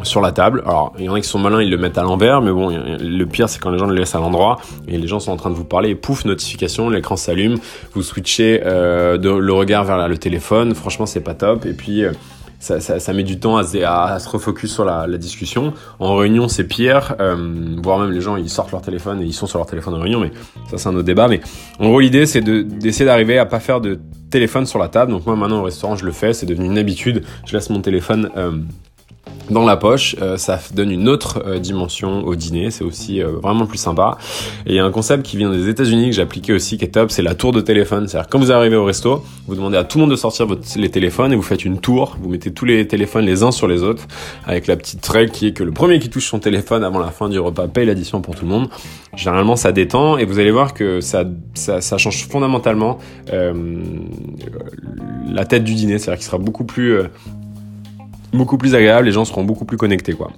sur 0.04 0.22
la 0.22 0.32
table. 0.32 0.64
Alors, 0.66 0.94
il 0.98 1.04
y 1.04 1.10
en 1.10 1.16
a 1.16 1.20
qui 1.20 1.28
sont 1.28 1.40
malins, 1.40 1.62
ils 1.62 1.70
le 1.70 1.78
mettent 1.78 1.98
à 1.98 2.04
l'envers, 2.04 2.42
mais 2.42 2.52
bon, 2.52 2.70
le 2.70 3.26
pire, 3.26 3.50
c'est 3.50 3.60
quand 3.60 3.72
les 3.72 3.78
gens 3.78 3.88
le 3.88 3.96
laissent 3.96 4.16
à 4.16 4.20
l'endroit 4.20 4.58
et 4.88 4.98
les 4.98 5.08
gens 5.08 5.20
sont 5.20 5.34
en 5.34 5.38
train 5.38 5.50
de 5.50 5.56
vous 5.56 5.66
parler 5.66 5.90
et 5.90 5.96
pouf, 5.96 6.24
notification, 6.24 6.90
l'écran 6.90 7.18
s'allume, 7.18 7.58
vous 7.94 8.04
switchez 8.04 8.60
de, 8.60 9.30
le 9.38 9.54
regard 9.54 9.84
vers 9.84 10.08
le 10.08 10.18
téléphone. 10.18 10.74
Franchement, 10.74 11.06
c'est 11.06 11.20
pas 11.20 11.34
top. 11.34 11.66
Et 11.66 11.74
puis 11.74 12.06
ça, 12.66 13.14
met 13.14 13.24
du 13.24 13.40
temps 13.40 13.58
à, 13.58 13.62
à, 13.62 14.20
se 14.20 14.30
refocus 14.30 14.74
sur 14.74 14.86
la, 14.86 15.08
la, 15.08 15.18
discussion. 15.18 15.74
En 16.00 16.16
réunion, 16.16 16.48
c'est 16.48 16.64
pire, 16.64 17.16
euh, 17.20 17.76
voire 17.82 18.00
même 18.00 18.12
les 18.12 18.22
gens 18.22 18.36
ils 18.36 18.50
sortent 18.50 18.72
leur 18.72 18.82
téléphone 18.82 19.22
et 19.22 19.26
ils 19.26 19.34
sont 19.34 19.48
sur 19.48 19.60
leur 19.60 19.68
téléphone 19.68 19.94
en 19.94 20.00
réunion, 20.00 20.20
mais 20.20 20.32
ça 20.70 20.78
c'est 20.78 20.90
un 20.90 20.96
autre 20.96 21.04
débat. 21.04 21.28
Mais 21.28 21.42
en 21.80 21.90
gros, 21.90 22.00
l'idée 22.00 22.26
c'est 22.26 22.42
d'essayer 22.42 23.06
d'arriver 23.06 23.38
à 23.38 23.46
pas 23.46 23.60
faire 23.60 23.82
de 23.82 24.00
téléphone 24.32 24.66
sur 24.66 24.80
la 24.80 24.88
table. 24.88 25.12
Donc 25.12 25.26
moi 25.26 25.36
maintenant 25.36 25.60
au 25.60 25.64
restaurant, 25.64 25.96
je 25.96 26.06
le 26.06 26.12
fais, 26.12 26.34
c'est 26.34 26.46
devenu 26.46 26.66
une 26.66 26.78
habitude. 26.78 27.24
Je 27.46 27.54
laisse 27.54 27.70
mon 27.70 27.82
téléphone 27.82 28.30
euh, 28.36 28.52
dans 29.50 29.64
la 29.64 29.78
poche, 29.78 30.16
euh, 30.22 30.38
ça 30.38 30.60
donne 30.74 30.92
une 30.92 31.08
autre 31.08 31.44
euh, 31.46 31.60
dimension 31.60 32.26
au 32.26 32.36
dîner, 32.36 32.72
c'est 32.72 32.84
aussi 32.84 33.22
euh, 33.22 33.34
vraiment 33.42 33.66
plus 33.66 33.78
sympa. 33.78 34.18
Et 34.66 34.72
il 34.72 34.76
y 34.76 34.80
a 34.80 34.86
un 34.86 34.92
concept 34.92 35.24
qui 35.24 35.38
vient 35.38 35.52
des 35.52 35.70
États-Unis 35.70 36.10
que 36.10 36.16
j'ai 36.16 36.22
appliqué 36.22 36.54
aussi 36.54 36.78
qui 36.78 36.86
est 36.86 36.90
top, 36.90 37.12
c'est 37.12 37.22
la 37.22 37.36
tour 37.36 37.52
de 37.52 37.62
téléphone. 37.62 38.08
C'est-à-dire 38.08 38.30
quand 38.30 38.40
vous 38.40 38.52
arrivez 38.52 38.76
au 38.76 38.86
resto, 38.86 39.24
vous 39.48 39.56
demandez 39.56 39.78
à 39.78 39.84
tout 39.84 39.98
le 39.98 40.04
monde 40.04 40.12
de 40.12 40.16
sortir 40.16 40.48
votre, 40.48 40.64
les 40.78 40.90
téléphones 40.90 41.32
et 41.32 41.36
vous 41.36 41.42
faites 41.42 41.66
une 41.66 41.80
tour, 41.80 42.18
vous 42.22 42.30
mettez 42.30 42.52
tous 42.52 42.66
les 42.66 42.88
téléphones 42.88 43.26
les 43.26 43.44
uns 43.44 43.52
sur 43.52 43.68
les 43.68 43.84
autres 43.84 44.08
avec 44.46 44.68
la 44.68 44.76
petite 44.76 45.06
règle 45.06 45.32
qui 45.32 45.48
est 45.48 45.54
que 45.54 45.64
le 45.64 45.72
premier 45.72 46.00
qui 46.00 46.10
touche 46.10 46.28
son 46.28 46.40
téléphone 46.40 46.84
avant 46.84 47.00
la 47.00 47.12
fin 47.12 47.30
du 47.30 47.40
repas 47.40 47.68
paye 47.68 47.86
l'addition 47.86 48.22
pour 48.22 48.36
tout 48.36 48.46
le 48.46 48.52
monde. 48.52 48.70
Généralement 49.16 49.56
ça 49.56 49.72
détend 49.72 50.18
et 50.18 50.26
vous 50.26 50.40
allez 50.40 50.52
voir 50.52 50.74
que 50.74 51.02
ça, 51.02 51.24
ça, 51.54 51.82
ça 51.82 51.98
change 51.98 52.28
fondamentalement 52.28 52.98
la 55.28 55.46
tête 55.46 55.64
du 55.64 55.74
dîner, 55.74 56.00
c'est-à-dire 56.00 56.20
qu'il 56.20 56.26
sera 56.26 56.38
beaucoup 56.38 56.64
plus 56.64 57.00
beaucoup 58.34 58.58
plus 58.58 58.76
agréable, 58.76 59.06
les 59.06 59.12
gens 59.12 59.26
seront 59.26 59.44
beaucoup 59.44 59.66
plus 59.66 59.78
connectés 59.78 60.14
quoi. 60.14 60.32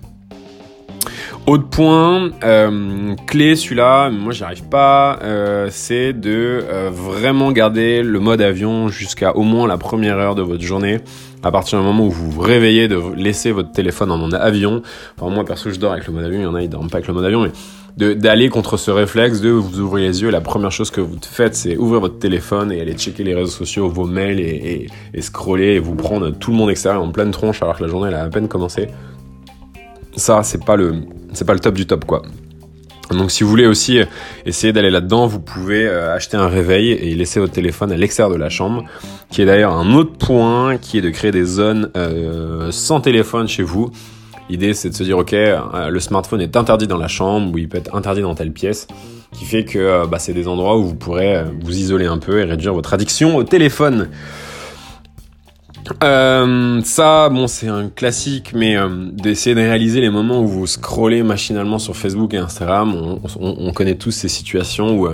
Autre 1.48 1.70
point, 1.70 2.32
euh, 2.44 3.16
clé 3.26 3.56
celui-là, 3.56 4.10
moi 4.10 4.34
j'y 4.34 4.44
arrive 4.44 4.68
pas, 4.68 5.18
euh, 5.24 5.70
c'est 5.72 6.12
de 6.12 6.60
euh, 6.62 6.90
vraiment 6.92 7.54
garder 7.54 8.04
le 8.04 8.20
mode 8.20 8.42
avion 8.42 8.90
jusqu'à 8.90 9.34
au 9.34 9.44
moins 9.44 9.66
la 9.66 9.78
première 9.78 10.18
heure 10.18 10.36
de 10.36 10.42
votre 10.42 10.62
journée. 10.62 11.00
À 11.44 11.52
partir 11.52 11.80
du 11.80 11.86
moment 11.86 12.06
où 12.06 12.10
vous 12.10 12.30
vous 12.30 12.42
réveillez, 12.42 12.90
de 12.90 13.00
laisser 13.16 13.54
votre 13.54 13.72
téléphone 13.72 14.12
en 14.12 14.18
mode 14.18 14.34
avion. 14.34 14.82
Enfin 15.18 15.34
moi 15.34 15.46
perso 15.46 15.70
je 15.70 15.80
dors 15.80 15.94
avec 15.94 16.06
le 16.08 16.12
mode 16.12 16.26
avion, 16.26 16.40
il 16.40 16.44
y 16.44 16.48
en 16.48 16.54
a 16.54 16.62
ils 16.62 16.70
dorment 16.70 16.90
pas 16.90 16.98
avec 16.98 17.08
le 17.08 17.14
mode 17.14 17.24
avion, 17.24 17.44
mais 17.44 18.16
d'aller 18.16 18.50
contre 18.50 18.76
ce 18.76 18.92
réflexe 18.92 19.40
de 19.40 19.50
vous 19.50 19.80
ouvrir 19.80 20.06
les 20.06 20.22
yeux. 20.24 20.32
La 20.32 20.42
première 20.42 20.74
chose 20.74 20.92
que 20.92 21.00
vous 21.00 21.16
faites, 21.22 21.56
c'est 21.56 21.78
ouvrir 21.78 22.02
votre 22.02 22.20
téléphone 22.20 22.74
et 22.74 22.82
aller 22.82 22.94
checker 22.96 23.24
les 23.24 23.34
réseaux 23.34 23.52
sociaux, 23.52 23.88
vos 23.88 24.06
mails 24.06 24.42
et, 24.42 24.88
et, 25.14 25.22
scroller 25.22 25.76
et 25.76 25.80
vous 25.80 25.96
prendre 25.96 26.30
tout 26.32 26.52
le 26.52 26.58
monde 26.58 26.72
extérieur 26.72 27.02
en 27.02 27.10
pleine 27.10 27.32
tronche 27.32 27.62
alors 27.62 27.78
que 27.78 27.84
la 27.84 27.90
journée 27.90 28.10
elle 28.10 28.16
a 28.16 28.24
à 28.24 28.30
peine 28.30 28.50
commencé. 28.50 28.90
Ça, 30.18 30.44
c'est 30.44 30.66
pas 30.66 30.76
le, 30.76 30.96
c'est 31.32 31.46
pas 31.46 31.54
le 31.54 31.60
top 31.60 31.76
du 31.76 31.86
top 31.86 32.04
quoi. 32.04 32.24
Donc 33.12 33.32
si 33.32 33.46
vous 33.46 33.50
voulez 33.50 33.68
aussi 33.68 34.00
essayer 34.46 34.74
d'aller 34.74 34.90
là-dedans, 34.90 35.28
vous 35.28 35.40
pouvez 35.40 35.88
euh, 35.88 36.14
acheter 36.14 36.36
un 36.36 36.50
réveil 36.50 36.92
et 36.92 37.16
laisser 37.16 37.40
votre 37.40 37.54
téléphone 37.54 37.94
à 37.94 37.96
l'extérieur 37.96 38.34
de 38.34 38.40
la 38.40 38.50
chambre, 38.50 38.84
qui 39.30 39.42
est 39.42 39.46
d'ailleurs 39.46 39.72
un 39.72 39.94
autre 39.94 40.18
point, 40.18 40.78
qui 40.78 40.98
est 40.98 41.02
de 41.02 41.10
créer 41.10 41.32
des 41.32 41.46
zones 41.46 41.90
euh, 41.96 42.70
sans 42.72 43.00
téléphone 43.00 43.48
chez 43.48 43.64
vous. 43.64 43.92
L'idée, 44.50 44.74
c'est 44.74 44.90
de 44.90 44.94
se 44.96 45.04
dire, 45.04 45.18
ok, 45.18 45.34
euh, 45.34 45.90
le 45.90 46.00
smartphone 46.00 46.42
est 46.42 46.56
interdit 46.56 46.88
dans 46.88 46.98
la 46.98 47.10
chambre 47.10 47.54
ou 47.54 47.58
il 47.58 47.68
peut 47.68 47.78
être 47.78 47.94
interdit 47.94 48.22
dans 48.22 48.34
telle 48.34 48.54
pièce, 48.54 48.88
qui 49.34 49.44
fait 49.44 49.66
que 49.66 49.78
euh, 49.78 50.06
bah, 50.06 50.20
c'est 50.20 50.34
des 50.34 50.48
endroits 50.48 50.78
où 50.78 50.84
vous 50.84 50.96
pourrez 50.96 51.36
euh, 51.36 51.44
vous 51.62 51.78
isoler 51.78 52.06
un 52.06 52.18
peu 52.18 52.40
et 52.40 52.44
réduire 52.46 52.74
votre 52.74 52.94
addiction 52.94 53.36
au 53.36 53.44
téléphone. 53.44 54.10
Euh, 56.04 56.82
ça, 56.84 57.30
bon, 57.30 57.48
c'est 57.48 57.68
un 57.68 57.90
classique, 57.90 58.52
mais 58.54 58.76
d'essayer 59.14 59.56
de 59.56 59.62
réaliser 59.62 60.02
les 60.02 60.10
moments 60.10 60.42
où 60.42 60.48
vous 60.48 60.68
scrollez 60.68 61.24
machinalement 61.24 61.80
sur 61.80 61.96
Facebook 61.96 62.34
et 62.34 62.38
Instagram. 62.38 62.96
On, 62.96 63.20
on, 63.40 63.56
on 63.60 63.74
connaît 63.74 63.96
tous 63.96 64.12
ces 64.12 64.28
situations 64.28 64.98
où 64.98 65.08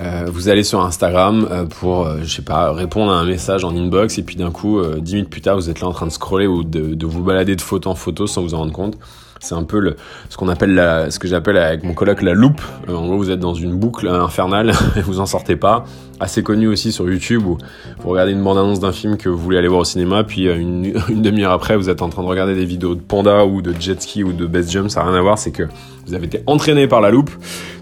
euh, 0.00 0.26
vous 0.32 0.48
allez 0.48 0.64
sur 0.64 0.80
Instagram 0.80 1.46
euh, 1.50 1.64
pour, 1.66 2.06
euh, 2.06 2.20
je 2.22 2.36
sais 2.36 2.42
pas, 2.42 2.72
répondre 2.72 3.12
à 3.12 3.16
un 3.16 3.26
message 3.26 3.64
en 3.64 3.76
inbox 3.76 4.16
et 4.18 4.22
puis 4.22 4.36
d'un 4.36 4.50
coup, 4.50 4.80
dix 4.98 5.14
minutes 5.14 5.30
plus 5.30 5.42
tard, 5.42 5.56
vous 5.56 5.68
êtes 5.68 5.80
là 5.80 5.88
en 5.88 5.92
train 5.92 6.06
de 6.06 6.12
scroller 6.12 6.46
ou 6.46 6.64
de, 6.64 6.94
de 6.94 7.06
vous 7.06 7.22
balader 7.22 7.54
de 7.54 7.60
photo 7.60 7.90
en 7.90 7.94
photo 7.94 8.26
sans 8.26 8.42
vous 8.42 8.54
en 8.54 8.58
rendre 8.58 8.72
compte. 8.72 8.96
C'est 9.40 9.54
un 9.54 9.64
peu 9.64 9.96
ce 10.28 10.36
qu'on 10.36 10.48
appelle 10.48 10.76
ce 11.10 11.18
que 11.18 11.26
j'appelle 11.26 11.56
avec 11.56 11.82
mon 11.82 11.94
coloc 11.94 12.20
la 12.20 12.34
loupe. 12.34 12.60
en 12.88 13.06
gros, 13.06 13.16
vous 13.16 13.30
êtes 13.30 13.40
dans 13.40 13.54
une 13.54 13.74
boucle 13.74 14.06
infernale 14.06 14.72
et 14.96 15.00
vous 15.00 15.18
en 15.18 15.26
sortez 15.26 15.56
pas. 15.56 15.84
Assez 16.20 16.42
connu 16.42 16.68
aussi 16.68 16.92
sur 16.92 17.08
YouTube 17.10 17.46
où 17.46 17.56
vous 18.02 18.08
regardez 18.10 18.32
une 18.32 18.44
bande-annonce 18.44 18.80
d'un 18.80 18.92
film 18.92 19.16
que 19.16 19.30
vous 19.30 19.38
voulez 19.38 19.56
aller 19.56 19.68
voir 19.68 19.80
au 19.80 19.84
cinéma, 19.84 20.24
puis 20.24 20.44
une, 20.44 20.92
une 21.08 21.22
demi-heure 21.22 21.52
après, 21.52 21.76
vous 21.76 21.88
êtes 21.88 22.02
en 22.02 22.10
train 22.10 22.22
de 22.22 22.28
regarder 22.28 22.54
des 22.54 22.66
vidéos 22.66 22.94
de 22.94 23.00
panda 23.00 23.46
ou 23.46 23.62
de 23.62 23.74
jet 23.80 24.00
ski 24.00 24.22
ou 24.22 24.32
de 24.32 24.46
best 24.46 24.70
jump. 24.70 24.90
Ça 24.90 25.00
n'a 25.00 25.10
rien 25.10 25.18
à 25.18 25.22
voir, 25.22 25.38
c'est 25.38 25.52
que 25.52 25.62
vous 26.06 26.14
avez 26.14 26.26
été 26.26 26.42
entraîné 26.46 26.86
par 26.86 27.00
la 27.00 27.10
loupe. 27.10 27.30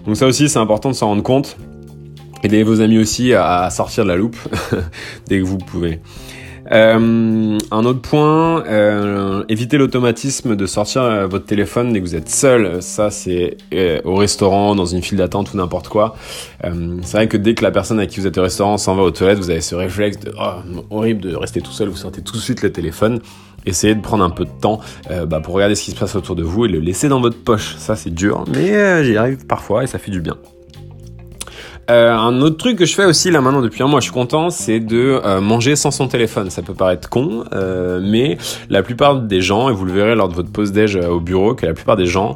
Donc 0.05 0.15
ça 0.15 0.25
aussi, 0.25 0.47
c'est 0.47 0.59
important 0.59 0.89
de 0.89 0.95
s'en 0.95 1.07
rendre 1.07 1.23
compte. 1.23 1.57
Aidez 2.41 2.63
vos 2.63 2.79
amis 2.79 2.99
aussi 2.99 3.33
à 3.33 3.69
sortir 3.69 4.05
de 4.05 4.09
la 4.09 4.15
loupe 4.15 4.37
dès 5.27 5.39
que 5.39 5.45
vous 5.45 5.57
pouvez. 5.57 5.99
Euh, 6.71 7.57
un 7.71 7.85
autre 7.85 8.01
point, 8.01 8.63
euh, 8.65 9.43
évitez 9.49 9.77
l'automatisme 9.77 10.55
de 10.55 10.65
sortir 10.65 11.01
euh, 11.01 11.27
votre 11.27 11.45
téléphone 11.45 11.93
dès 11.93 11.99
que 11.99 12.05
vous 12.05 12.15
êtes 12.15 12.29
seul. 12.29 12.81
Ça, 12.81 13.09
c'est 13.09 13.57
au 14.03 14.15
restaurant, 14.15 14.75
dans 14.75 14.85
une 14.85 15.01
file 15.01 15.17
d'attente 15.17 15.53
ou 15.53 15.57
n'importe 15.57 15.87
quoi. 15.87 16.15
c'est 16.63 17.13
vrai 17.13 17.27
que 17.27 17.37
dès 17.37 17.55
que 17.55 17.63
la 17.63 17.71
personne 17.71 17.97
avec 17.97 18.11
qui 18.11 18.19
vous 18.19 18.27
êtes 18.27 18.37
au 18.37 18.43
restaurant 18.43 18.77
s'en 18.77 18.95
va 18.95 19.03
aux 19.03 19.11
toilettes, 19.11 19.39
vous 19.39 19.49
avez 19.49 19.61
ce 19.61 19.75
réflexe 19.75 20.19
de 20.19 20.31
oh, 20.39 20.81
horrible 20.89 21.21
de 21.21 21.35
rester 21.35 21.61
tout 21.61 21.71
seul. 21.71 21.89
Vous 21.89 21.97
sortez 21.97 22.21
tout 22.21 22.33
de 22.33 22.41
suite 22.41 22.61
le 22.61 22.71
téléphone. 22.71 23.19
Essayez 23.65 23.95
de 23.95 24.01
prendre 24.01 24.23
un 24.23 24.29
peu 24.29 24.45
de 24.45 24.51
temps 24.61 24.79
bah, 25.27 25.41
pour 25.41 25.53
regarder 25.53 25.75
ce 25.75 25.83
qui 25.83 25.91
se 25.91 25.95
passe 25.95 26.15
autour 26.15 26.35
de 26.35 26.43
vous 26.43 26.65
et 26.65 26.69
le 26.69 26.79
laisser 26.79 27.09
dans 27.09 27.19
votre 27.19 27.37
poche. 27.37 27.75
Ça, 27.77 27.95
c'est 27.95 28.13
dur, 28.13 28.45
mais 28.47 29.03
j'y 29.03 29.17
arrive 29.17 29.45
parfois 29.45 29.83
et 29.83 29.87
ça 29.87 29.99
fait 29.99 30.11
du 30.11 30.21
bien. 30.21 30.37
Euh, 31.89 32.13
un 32.13 32.41
autre 32.41 32.57
truc 32.57 32.77
que 32.77 32.85
je 32.85 32.93
fais 32.93 33.05
aussi 33.05 33.31
là 33.31 33.41
maintenant 33.41 33.61
depuis 33.61 33.81
un 33.81 33.87
mois, 33.87 33.99
je 33.99 34.05
suis 34.05 34.13
content, 34.13 34.51
c'est 34.51 34.79
de 34.79 35.19
euh, 35.25 35.41
manger 35.41 35.75
sans 35.75 35.89
son 35.89 36.07
téléphone. 36.07 36.49
Ça 36.51 36.61
peut 36.61 36.75
paraître 36.75 37.09
con, 37.09 37.43
euh, 37.53 37.99
mais 38.03 38.37
la 38.69 38.83
plupart 38.83 39.19
des 39.19 39.41
gens, 39.41 39.69
et 39.69 39.73
vous 39.73 39.85
le 39.85 39.93
verrez 39.93 40.15
lors 40.15 40.29
de 40.29 40.35
votre 40.35 40.51
pause 40.51 40.71
déj 40.71 40.97
au 40.97 41.19
bureau, 41.19 41.55
que 41.55 41.65
la 41.65 41.73
plupart 41.73 41.95
des 41.95 42.05
gens 42.05 42.35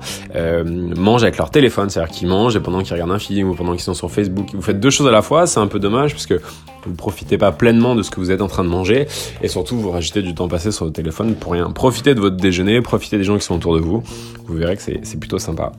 mangent 0.98 1.24
avec 1.24 1.38
leur 1.38 1.51
téléphone, 1.51 1.89
c'est-à-dire 1.89 2.12
qu'ils 2.12 2.27
mangent 2.27 2.55
et 2.55 2.60
pendant 2.60 2.81
qu'ils 2.81 2.93
regardent 2.93 3.12
un 3.12 3.19
film 3.19 3.50
ou 3.50 3.53
pendant 3.53 3.74
qu'ils 3.74 3.81
sont 3.81 3.93
sur 3.93 4.10
Facebook, 4.10 4.48
vous 4.53 4.62
faites 4.62 4.79
deux 4.79 4.89
choses 4.89 5.07
à 5.07 5.12
la 5.12 5.22
fois. 5.22 5.45
C'est 5.45 5.60
un 5.60 5.67
peu 5.67 5.79
dommage 5.79 6.13
parce 6.13 6.25
que 6.25 6.41
vous 6.86 6.95
profitez 6.95 7.38
pas 7.38 7.51
pleinement 7.51 7.95
de 7.95 8.01
ce 8.01 8.10
que 8.10 8.19
vous 8.19 8.31
êtes 8.31 8.41
en 8.41 8.48
train 8.48 8.63
de 8.63 8.69
manger 8.69 9.07
et 9.41 9.48
surtout 9.48 9.77
vous 9.77 9.91
rajoutez 9.91 10.22
du 10.22 10.33
temps 10.33 10.48
passé 10.48 10.72
sur 10.72 10.86
votre 10.86 10.95
téléphone 10.95 11.36
pour 11.36 11.53
rien. 11.53 11.69
Profitez 11.72 12.15
de 12.15 12.19
votre 12.19 12.38
déjeuner, 12.38 12.81
profitez 12.81 13.17
des 13.17 13.24
gens 13.24 13.38
qui 13.38 13.45
sont 13.45 13.55
autour 13.55 13.75
de 13.75 13.81
vous. 13.81 14.03
Vous 14.48 14.55
verrez 14.55 14.75
que 14.75 14.81
c'est 14.81 15.19
plutôt 15.19 15.39
sympa. 15.39 15.72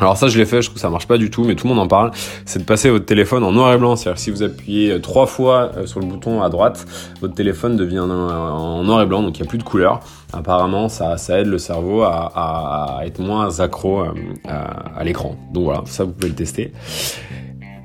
Alors 0.00 0.16
ça 0.16 0.28
je 0.28 0.38
l'ai 0.38 0.46
fait, 0.46 0.62
je 0.62 0.68
trouve 0.68 0.74
que 0.74 0.80
ça 0.80 0.90
marche 0.90 1.08
pas 1.08 1.18
du 1.18 1.28
tout, 1.28 1.44
mais 1.44 1.56
tout 1.56 1.66
le 1.66 1.74
monde 1.74 1.82
en 1.82 1.88
parle, 1.88 2.12
c'est 2.44 2.60
de 2.60 2.64
passer 2.64 2.88
votre 2.88 3.04
téléphone 3.04 3.42
en 3.42 3.52
noir 3.52 3.72
et 3.72 3.78
blanc. 3.78 3.96
C'est-à-dire 3.96 4.20
si 4.20 4.30
vous 4.30 4.42
appuyez 4.42 4.92
euh, 4.92 5.00
trois 5.00 5.26
fois 5.26 5.72
euh, 5.76 5.86
sur 5.86 5.98
le 5.98 6.06
bouton 6.06 6.42
à 6.42 6.48
droite, 6.48 6.86
votre 7.20 7.34
téléphone 7.34 7.76
devient 7.76 8.00
en 8.00 8.84
noir 8.84 9.02
et 9.02 9.06
blanc, 9.06 9.22
donc 9.22 9.38
il 9.38 9.42
n'y 9.42 9.48
a 9.48 9.50
plus 9.50 9.58
de 9.58 9.64
couleur. 9.64 10.00
Apparemment 10.32 10.88
ça, 10.88 11.16
aide 11.30 11.46
le 11.46 11.58
cerveau 11.58 12.02
à, 12.02 13.00
être 13.04 13.18
moins 13.18 13.60
accro 13.60 14.02
euh, 14.02 14.12
à 14.44 15.02
l'écran. 15.02 15.36
Donc 15.52 15.64
voilà, 15.64 15.82
ça 15.86 16.04
vous 16.04 16.12
pouvez 16.12 16.28
le 16.28 16.34
tester. 16.34 16.72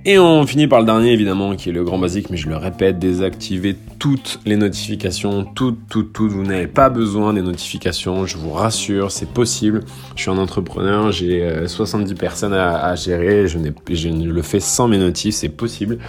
Et 0.05 0.19
on 0.19 0.45
finit 0.45 0.67
par 0.67 0.81
le 0.81 0.85
dernier 0.85 1.13
évidemment 1.13 1.55
qui 1.55 1.69
est 1.69 1.71
le 1.71 1.85
grand 1.85 1.97
basique, 1.97 2.29
mais 2.29 2.35
je 2.35 2.49
le 2.49 2.57
répète, 2.57 2.99
désactivez 2.99 3.77
toutes 3.99 4.41
les 4.45 4.57
notifications, 4.57 5.45
toutes, 5.45 5.87
toutes, 5.89 6.11
toutes. 6.11 6.31
Vous 6.31 6.43
n'avez 6.43 6.67
pas 6.67 6.89
besoin 6.89 7.31
des 7.31 7.41
notifications, 7.41 8.25
je 8.25 8.35
vous 8.35 8.51
rassure, 8.51 9.11
c'est 9.11 9.29
possible. 9.29 9.85
Je 10.17 10.23
suis 10.23 10.31
un 10.31 10.37
entrepreneur, 10.37 11.13
j'ai 11.13 11.65
70 11.67 12.11
euh, 12.11 12.15
personnes 12.17 12.53
à, 12.53 12.93
gérer, 12.95 13.47
je, 13.47 13.57
je 13.93 14.09
le 14.09 14.41
fais 14.41 14.59
sans 14.59 14.89
mes 14.89 14.97
notifs, 14.97 15.35
c'est 15.35 15.47
possible. 15.47 15.99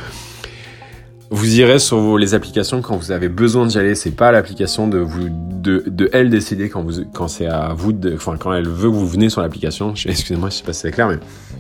Vous 1.31 1.59
irez 1.59 1.79
sur 1.79 2.19
les 2.19 2.35
applications 2.35 2.83
quand 2.83 2.97
vous 2.97 3.11
avez 3.11 3.29
besoin 3.29 3.67
d'y 3.67 3.79
aller. 3.79 3.95
C'est 3.95 4.11
pas 4.11 4.31
l'application 4.31 4.89
de 4.89 4.99
vous 4.99 5.29
de, 5.31 5.83
de 5.87 6.11
elle 6.13 6.31
décider 6.31 6.69
quand 6.69 6.83
vous 6.83 7.05
quand 7.13 7.29
c'est 7.29 7.47
à 7.47 7.73
vous 7.75 7.93
de 7.93 8.15
enfin 8.15 8.37
quand 8.39 8.53
elle 8.53 8.69
veut 8.69 8.91
que 8.91 8.95
vous 8.95 9.09
venez 9.09 9.31
sur 9.31 9.41
l'application. 9.41 9.95
Excusez-moi, 10.07 10.51
je 10.51 10.57
sais 10.57 10.65
pas 10.65 10.73
si 10.73 10.83
c'est 10.83 10.91
clair, 10.91 11.09
mais 11.09 11.19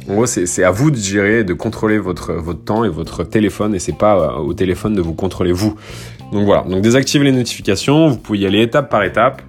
en 0.08 0.14
gros 0.14 0.26
c'est 0.26 0.64
à 0.64 0.70
vous 0.70 0.90
de 0.90 0.96
gérer, 0.96 1.44
de 1.44 1.54
contrôler 1.54 1.98
votre 1.98 2.34
votre 2.34 2.62
temps 2.62 2.84
et 2.84 2.88
votre 2.88 3.24
téléphone 3.24 3.74
et 3.74 3.78
c'est 3.78 3.96
pas 3.96 4.16
euh, 4.16 4.38
au 4.38 4.52
téléphone 4.54 4.94
de 4.94 5.00
vous 5.00 5.14
contrôler 5.14 5.52
vous. 5.52 5.74
Donc 6.32 6.44
voilà. 6.44 6.62
Donc 6.62 6.82
désactivez 6.82 7.24
les 7.24 7.32
notifications. 7.32 8.08
Vous 8.08 8.18
pouvez 8.18 8.40
y 8.40 8.46
aller 8.46 8.62
étape 8.62 8.90
par 8.90 9.02
étape. 9.02 9.42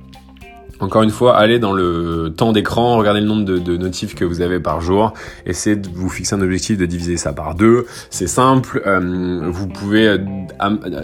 Encore 0.81 1.03
une 1.03 1.09
fois, 1.09 1.37
allez 1.37 1.57
dans 1.57 1.71
le 1.71 2.33
temps 2.35 2.51
d'écran, 2.51 2.97
regardez 2.97 3.21
le 3.21 3.27
nombre 3.27 3.45
de, 3.45 3.77
notifs 3.77 4.13
que 4.13 4.25
vous 4.25 4.41
avez 4.41 4.59
par 4.59 4.81
jour, 4.81 5.13
essayez 5.45 5.77
de 5.77 5.87
vous 5.87 6.09
fixer 6.09 6.35
un 6.35 6.41
objectif 6.41 6.77
de 6.77 6.85
diviser 6.85 7.15
ça 7.15 7.31
par 7.31 7.55
deux. 7.55 7.85
C'est 8.09 8.27
simple, 8.27 8.81
euh, 8.85 9.49
vous 9.49 9.67
pouvez 9.67 10.07
euh, 10.07 10.17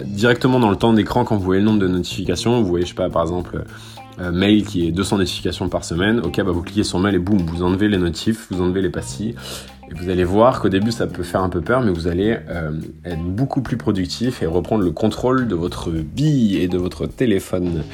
directement 0.04 0.60
dans 0.60 0.70
le 0.70 0.76
temps 0.76 0.92
d'écran 0.92 1.24
quand 1.24 1.36
vous 1.36 1.44
voyez 1.44 1.60
le 1.60 1.66
nombre 1.66 1.78
de 1.78 1.88
notifications, 1.88 2.60
vous 2.60 2.68
voyez 2.68 2.84
je 2.84 2.90
sais 2.90 2.94
pas 2.94 3.08
par 3.08 3.22
exemple 3.22 3.64
euh, 4.20 4.30
mail 4.30 4.64
qui 4.64 4.86
est 4.86 4.90
200 4.90 5.18
notifications 5.18 5.68
par 5.70 5.84
semaine, 5.84 6.20
ok 6.20 6.42
bah 6.42 6.52
vous 6.52 6.62
cliquez 6.62 6.84
sur 6.84 6.98
mail 6.98 7.14
et 7.14 7.18
boum, 7.18 7.38
vous 7.38 7.62
enlevez 7.62 7.88
les 7.88 7.98
notifs, 7.98 8.48
vous 8.50 8.60
enlevez 8.60 8.82
les 8.82 8.90
pastilles 8.90 9.34
et 9.90 9.94
vous 9.94 10.10
allez 10.10 10.24
voir 10.24 10.60
qu'au 10.60 10.68
début 10.68 10.92
ça 10.92 11.06
peut 11.06 11.22
faire 11.22 11.42
un 11.42 11.48
peu 11.48 11.62
peur 11.62 11.80
mais 11.80 11.92
vous 11.92 12.08
allez 12.08 12.36
être 13.06 13.22
beaucoup 13.22 13.62
plus 13.62 13.78
productif 13.78 14.42
et 14.42 14.46
reprendre 14.46 14.84
le 14.84 14.90
contrôle 14.90 15.48
de 15.48 15.54
votre 15.54 15.90
vie 15.90 16.58
et 16.58 16.68
de 16.68 16.76
votre 16.76 17.06
téléphone. 17.06 17.84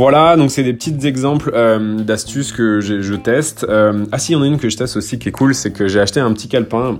Voilà, 0.00 0.34
donc 0.38 0.50
c'est 0.50 0.62
des 0.62 0.72
petits 0.72 0.96
exemples 1.06 1.52
euh, 1.52 1.96
d'astuces 1.96 2.52
que 2.52 2.80
je 2.80 3.14
teste. 3.16 3.66
Euh, 3.68 4.06
ah 4.12 4.18
si, 4.18 4.32
il 4.32 4.34
y 4.34 4.38
en 4.38 4.42
a 4.42 4.46
une 4.46 4.58
que 4.58 4.70
je 4.70 4.76
teste 4.78 4.96
aussi 4.96 5.18
qui 5.18 5.28
est 5.28 5.30
cool, 5.30 5.54
c'est 5.54 5.72
que 5.74 5.88
j'ai 5.88 6.00
acheté 6.00 6.20
un 6.20 6.32
petit 6.32 6.48
calepin 6.48 6.98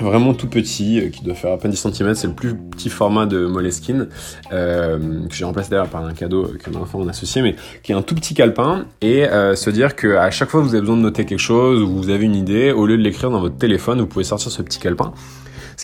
vraiment 0.00 0.34
tout 0.34 0.48
petit, 0.48 0.98
euh, 0.98 1.10
qui 1.10 1.22
doit 1.22 1.36
faire 1.36 1.52
à 1.52 1.58
peine 1.58 1.70
10 1.70 1.92
cm, 1.92 2.14
c'est 2.16 2.26
le 2.26 2.32
plus 2.32 2.56
petit 2.56 2.88
format 2.88 3.26
de 3.26 3.46
Moleskine, 3.46 4.08
que 4.50 4.98
j'ai 5.30 5.44
remplacé 5.44 5.70
d'ailleurs 5.70 5.90
par 5.90 6.04
un 6.04 6.12
cadeau 6.12 6.50
que 6.60 6.70
mon 6.70 6.82
enfant 6.82 6.98
m'a 7.04 7.10
associé, 7.10 7.40
mais 7.40 7.54
qui 7.84 7.92
est 7.92 7.94
un 7.94 8.02
tout 8.02 8.16
petit 8.16 8.34
calepin, 8.34 8.86
et 9.00 9.26
se 9.54 9.70
dire 9.70 9.94
que 9.94 10.16
à 10.16 10.32
chaque 10.32 10.50
fois 10.50 10.60
que 10.60 10.66
vous 10.66 10.74
avez 10.74 10.80
besoin 10.80 10.96
de 10.96 11.02
noter 11.02 11.24
quelque 11.24 11.38
chose, 11.38 11.82
ou 11.82 11.96
vous 11.96 12.10
avez 12.10 12.24
une 12.24 12.34
idée, 12.34 12.72
au 12.72 12.86
lieu 12.86 12.98
de 12.98 13.02
l'écrire 13.02 13.30
dans 13.30 13.40
votre 13.40 13.58
téléphone, 13.58 14.00
vous 14.00 14.08
pouvez 14.08 14.24
sortir 14.24 14.50
ce 14.50 14.62
petit 14.62 14.80
calepin, 14.80 15.12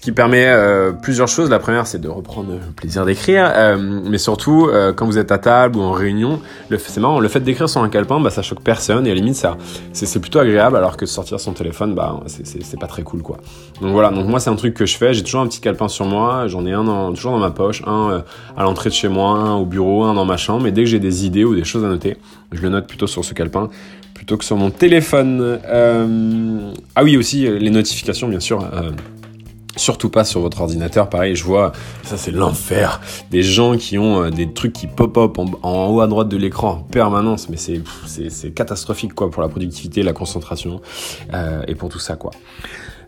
qui 0.04 0.12
permet 0.12 0.44
euh, 0.44 0.92
plusieurs 0.92 1.28
choses. 1.28 1.48
La 1.48 1.58
première, 1.58 1.86
c'est 1.86 1.98
de 1.98 2.10
reprendre 2.10 2.52
le 2.52 2.72
plaisir 2.76 3.06
d'écrire, 3.06 3.50
euh, 3.56 3.78
mais 3.78 4.18
surtout, 4.18 4.68
euh, 4.68 4.92
quand 4.92 5.06
vous 5.06 5.16
êtes 5.16 5.32
à 5.32 5.38
table 5.38 5.78
ou 5.78 5.80
en 5.80 5.92
réunion, 5.92 6.42
c'est 6.76 7.00
marrant, 7.00 7.20
le 7.20 7.28
fait 7.28 7.40
d'écrire 7.40 7.70
sur 7.70 7.80
un 7.80 7.88
calepin, 7.88 8.20
bah, 8.20 8.28
ça 8.28 8.42
choque 8.42 8.60
personne 8.60 9.06
et 9.06 9.12
à 9.12 9.14
la 9.14 9.20
limite, 9.20 9.36
ça, 9.36 9.56
c'est 9.94 10.20
plutôt 10.20 10.40
agréable, 10.40 10.76
alors 10.76 10.98
que 10.98 11.06
sortir 11.06 11.40
son 11.40 11.54
téléphone, 11.54 11.94
bah, 11.94 12.20
c'est 12.26 12.78
pas 12.78 12.86
très 12.86 13.02
cool, 13.02 13.22
quoi. 13.22 13.38
Donc 13.80 13.92
voilà, 13.92 14.10
donc 14.10 14.26
moi, 14.26 14.40
c'est 14.40 14.50
un 14.50 14.56
truc 14.56 14.74
que 14.74 14.84
je 14.84 14.94
fais. 14.94 15.14
J'ai 15.14 15.22
toujours 15.22 15.40
un 15.40 15.46
petit 15.46 15.62
calepin 15.62 15.88
sur 15.88 16.04
moi, 16.04 16.48
j'en 16.48 16.66
ai 16.66 16.72
un 16.74 16.84
toujours 17.14 17.32
dans 17.32 17.38
ma 17.38 17.50
poche, 17.50 17.82
un 17.86 18.24
à 18.58 18.62
l'entrée 18.62 18.90
de 18.90 18.94
chez 18.94 19.08
moi, 19.08 19.30
un 19.30 19.54
au 19.54 19.64
bureau, 19.64 20.04
un 20.04 20.12
dans 20.12 20.26
ma 20.26 20.36
chambre. 20.36 20.64
Mais 20.64 20.70
dès 20.70 20.82
que 20.82 20.90
j'ai 20.90 21.00
des 21.00 21.24
idées 21.24 21.44
ou 21.44 21.54
des 21.54 21.64
choses 21.64 21.82
à 21.82 21.88
noter, 21.88 22.18
je 22.52 22.60
le 22.60 22.68
note 22.68 22.86
plutôt 22.86 23.06
sur 23.06 23.24
ce 23.24 23.32
calepin 23.32 23.70
plutôt 24.12 24.36
que 24.36 24.44
sur 24.44 24.56
mon 24.56 24.70
téléphone. 24.70 25.58
ah 26.94 27.02
oui, 27.02 27.16
aussi 27.16 27.48
les 27.48 27.70
notifications, 27.70 28.28
bien 28.28 28.38
sûr. 28.38 28.64
Surtout 29.76 30.08
pas 30.08 30.24
sur 30.24 30.40
votre 30.40 30.60
ordinateur, 30.60 31.08
pareil, 31.08 31.34
je 31.34 31.42
vois, 31.42 31.72
ça 32.04 32.16
c'est 32.16 32.30
l'enfer, 32.30 33.00
des 33.30 33.42
gens 33.42 33.76
qui 33.76 33.98
ont 33.98 34.22
euh, 34.22 34.30
des 34.30 34.52
trucs 34.52 34.72
qui 34.72 34.86
pop-up 34.86 35.36
en, 35.62 35.88
haut 35.88 36.00
à 36.00 36.06
droite 36.06 36.28
de 36.28 36.36
l'écran 36.36 36.70
en 36.70 36.76
permanence, 36.76 37.48
mais 37.48 37.56
c'est 37.56 38.50
catastrophique 38.54 39.14
quoi 39.14 39.30
pour 39.30 39.42
la 39.42 39.48
productivité, 39.48 40.04
la 40.04 40.12
concentration 40.12 40.80
euh, 41.32 41.62
et 41.66 41.74
pour 41.74 41.88
tout 41.88 41.98
ça 41.98 42.14
quoi. 42.14 42.30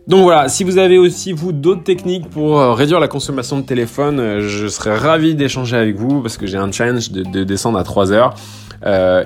Donc 0.08 0.22
voilà, 0.22 0.48
si 0.48 0.62
vous 0.62 0.78
avez 0.78 0.98
aussi 0.98 1.32
vous 1.32 1.52
d'autres 1.52 1.82
techniques 1.82 2.28
pour 2.30 2.60
euh, 2.60 2.74
réduire 2.74 3.00
la 3.00 3.08
consommation 3.08 3.58
de 3.58 3.64
téléphone, 3.64 4.40
je 4.40 4.66
serais 4.66 4.96
ravi 4.96 5.34
d'échanger 5.36 5.76
avec 5.76 5.96
vous 5.96 6.20
parce 6.20 6.36
que 6.36 6.46
j'ai 6.46 6.58
un 6.58 6.70
challenge 6.72 7.10
de, 7.10 7.44
descendre 7.44 7.78
à 7.78 7.84
3 7.84 8.12
heures. 8.12 8.34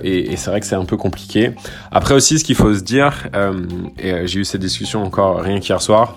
et, 0.02 0.36
c'est 0.36 0.50
vrai 0.50 0.60
que 0.60 0.66
c'est 0.66 0.76
un 0.76 0.84
peu 0.84 0.96
compliqué. 0.96 1.52
Après 1.90 2.14
aussi, 2.14 2.38
ce 2.38 2.44
qu'il 2.44 2.54
faut 2.54 2.74
se 2.74 2.82
dire, 2.82 3.28
et 3.98 4.26
j'ai 4.26 4.40
eu 4.40 4.44
cette 4.44 4.62
discussion 4.62 5.02
encore 5.02 5.40
rien 5.40 5.60
qu'hier 5.60 5.82
soir, 5.82 6.16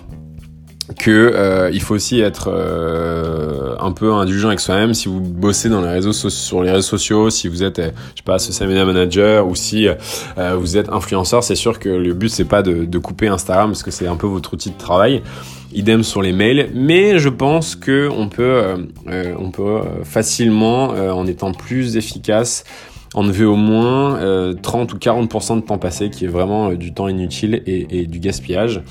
que 0.98 1.10
euh, 1.10 1.70
il 1.72 1.80
faut 1.80 1.94
aussi 1.94 2.20
être 2.20 2.50
euh, 2.52 3.74
un 3.80 3.92
peu 3.92 4.12
indulgent 4.12 4.48
avec 4.48 4.60
soi-même. 4.60 4.92
Si 4.92 5.08
vous 5.08 5.20
bossez 5.20 5.68
dans 5.68 5.80
les 5.80 5.88
réseaux 5.88 6.12
sur 6.12 6.62
les 6.62 6.70
réseaux 6.70 6.82
sociaux 6.82 7.30
si 7.30 7.48
vous 7.48 7.62
êtes 7.62 7.78
euh, 7.78 7.90
je 8.14 8.20
sais 8.20 8.24
pas 8.24 8.38
social 8.38 8.68
media 8.68 8.84
manager 8.84 9.46
ou 9.46 9.54
si 9.54 9.86
vous 10.56 10.76
êtes 10.76 10.88
influenceur 10.90 11.42
c'est 11.42 11.54
sûr 11.54 11.78
que 11.78 11.88
le 11.88 12.12
but 12.12 12.28
c'est 12.28 12.44
pas 12.44 12.62
de, 12.62 12.84
de, 12.84 12.98
couper 12.98 13.28
Instagram 13.28 13.70
parce 13.70 13.82
que 13.82 13.90
c'est 13.90 14.06
un 14.06 14.16
peu 14.16 14.26
votre 14.26 14.52
outil 14.52 14.70
de 14.70 14.78
travail. 14.78 15.22
Idem 15.72 16.04
sur 16.04 16.22
les 16.22 16.32
mails. 16.32 16.70
Mais 16.74 17.18
je 17.18 17.28
pense 17.28 17.74
que 17.74 18.08
on 18.16 18.28
peut 18.28 18.62
on 19.38 19.50
peut 19.50 19.80
facilement 20.04 20.90
en 20.90 21.26
étant 21.26 21.52
plus 21.52 21.96
efficace 21.96 22.64
enlever 23.14 23.44
au 23.44 23.56
moins 23.56 24.54
30 24.62 24.92
ou 24.92 24.98
40% 24.98 25.56
de 25.56 25.60
temps 25.62 25.78
passé 25.78 26.10
qui 26.10 26.24
est 26.24 26.28
vraiment 26.28 26.72
du 26.72 26.92
temps 26.94 27.08
inutile 27.08 27.62
et, 27.66 28.00
et 28.00 28.06
du 28.06 28.20
gaspillage 28.20 28.82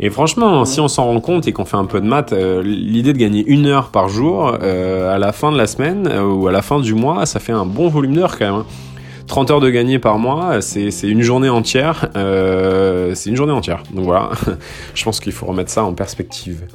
et 0.00 0.10
franchement, 0.10 0.64
si 0.64 0.80
on 0.80 0.88
s'en 0.88 1.04
rend 1.04 1.20
compte 1.20 1.46
et 1.46 1.52
qu'on 1.52 1.64
fait 1.64 1.76
un 1.76 1.84
peu 1.84 2.00
de 2.00 2.06
maths, 2.06 2.32
euh, 2.32 2.62
l'idée 2.62 3.12
de 3.12 3.18
gagner 3.18 3.44
une 3.46 3.66
heure 3.66 3.90
par 3.90 4.08
jour 4.08 4.56
euh, 4.60 5.14
à 5.14 5.18
la 5.18 5.32
fin 5.32 5.52
de 5.52 5.56
la 5.56 5.66
semaine 5.66 6.08
euh, 6.08 6.24
ou 6.24 6.48
à 6.48 6.52
la 6.52 6.62
fin 6.62 6.80
du 6.80 6.94
mois, 6.94 7.26
ça 7.26 7.38
fait 7.38 7.52
un 7.52 7.64
bon 7.64 7.88
volume 7.88 8.14
d'heures 8.14 8.36
quand 8.36 8.56
même. 8.56 8.64
30 9.28 9.50
hein. 9.50 9.54
heures 9.54 9.60
de 9.60 9.70
gagner 9.70 9.98
par 9.98 10.18
mois, 10.18 10.60
c'est 10.60 10.90
une 11.02 11.22
journée 11.22 11.48
entière. 11.48 12.08
c'est 12.14 13.30
une 13.30 13.36
journée 13.36 13.52
entière. 13.52 13.82
Donc 13.94 14.04
voilà, 14.04 14.30
je 14.94 15.04
pense 15.04 15.20
qu'il 15.20 15.32
faut 15.32 15.46
remettre 15.46 15.70
ça 15.70 15.84
en 15.84 15.94
perspective. 15.94 16.66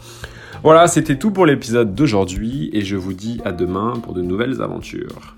Voilà, 0.63 0.87
c'était 0.87 1.17
tout 1.17 1.31
pour 1.31 1.45
l'épisode 1.45 1.93
d'aujourd'hui 1.93 2.69
et 2.73 2.81
je 2.81 2.95
vous 2.95 3.13
dis 3.13 3.39
à 3.45 3.51
demain 3.51 3.93
pour 4.01 4.13
de 4.13 4.21
nouvelles 4.21 4.61
aventures. 4.61 5.35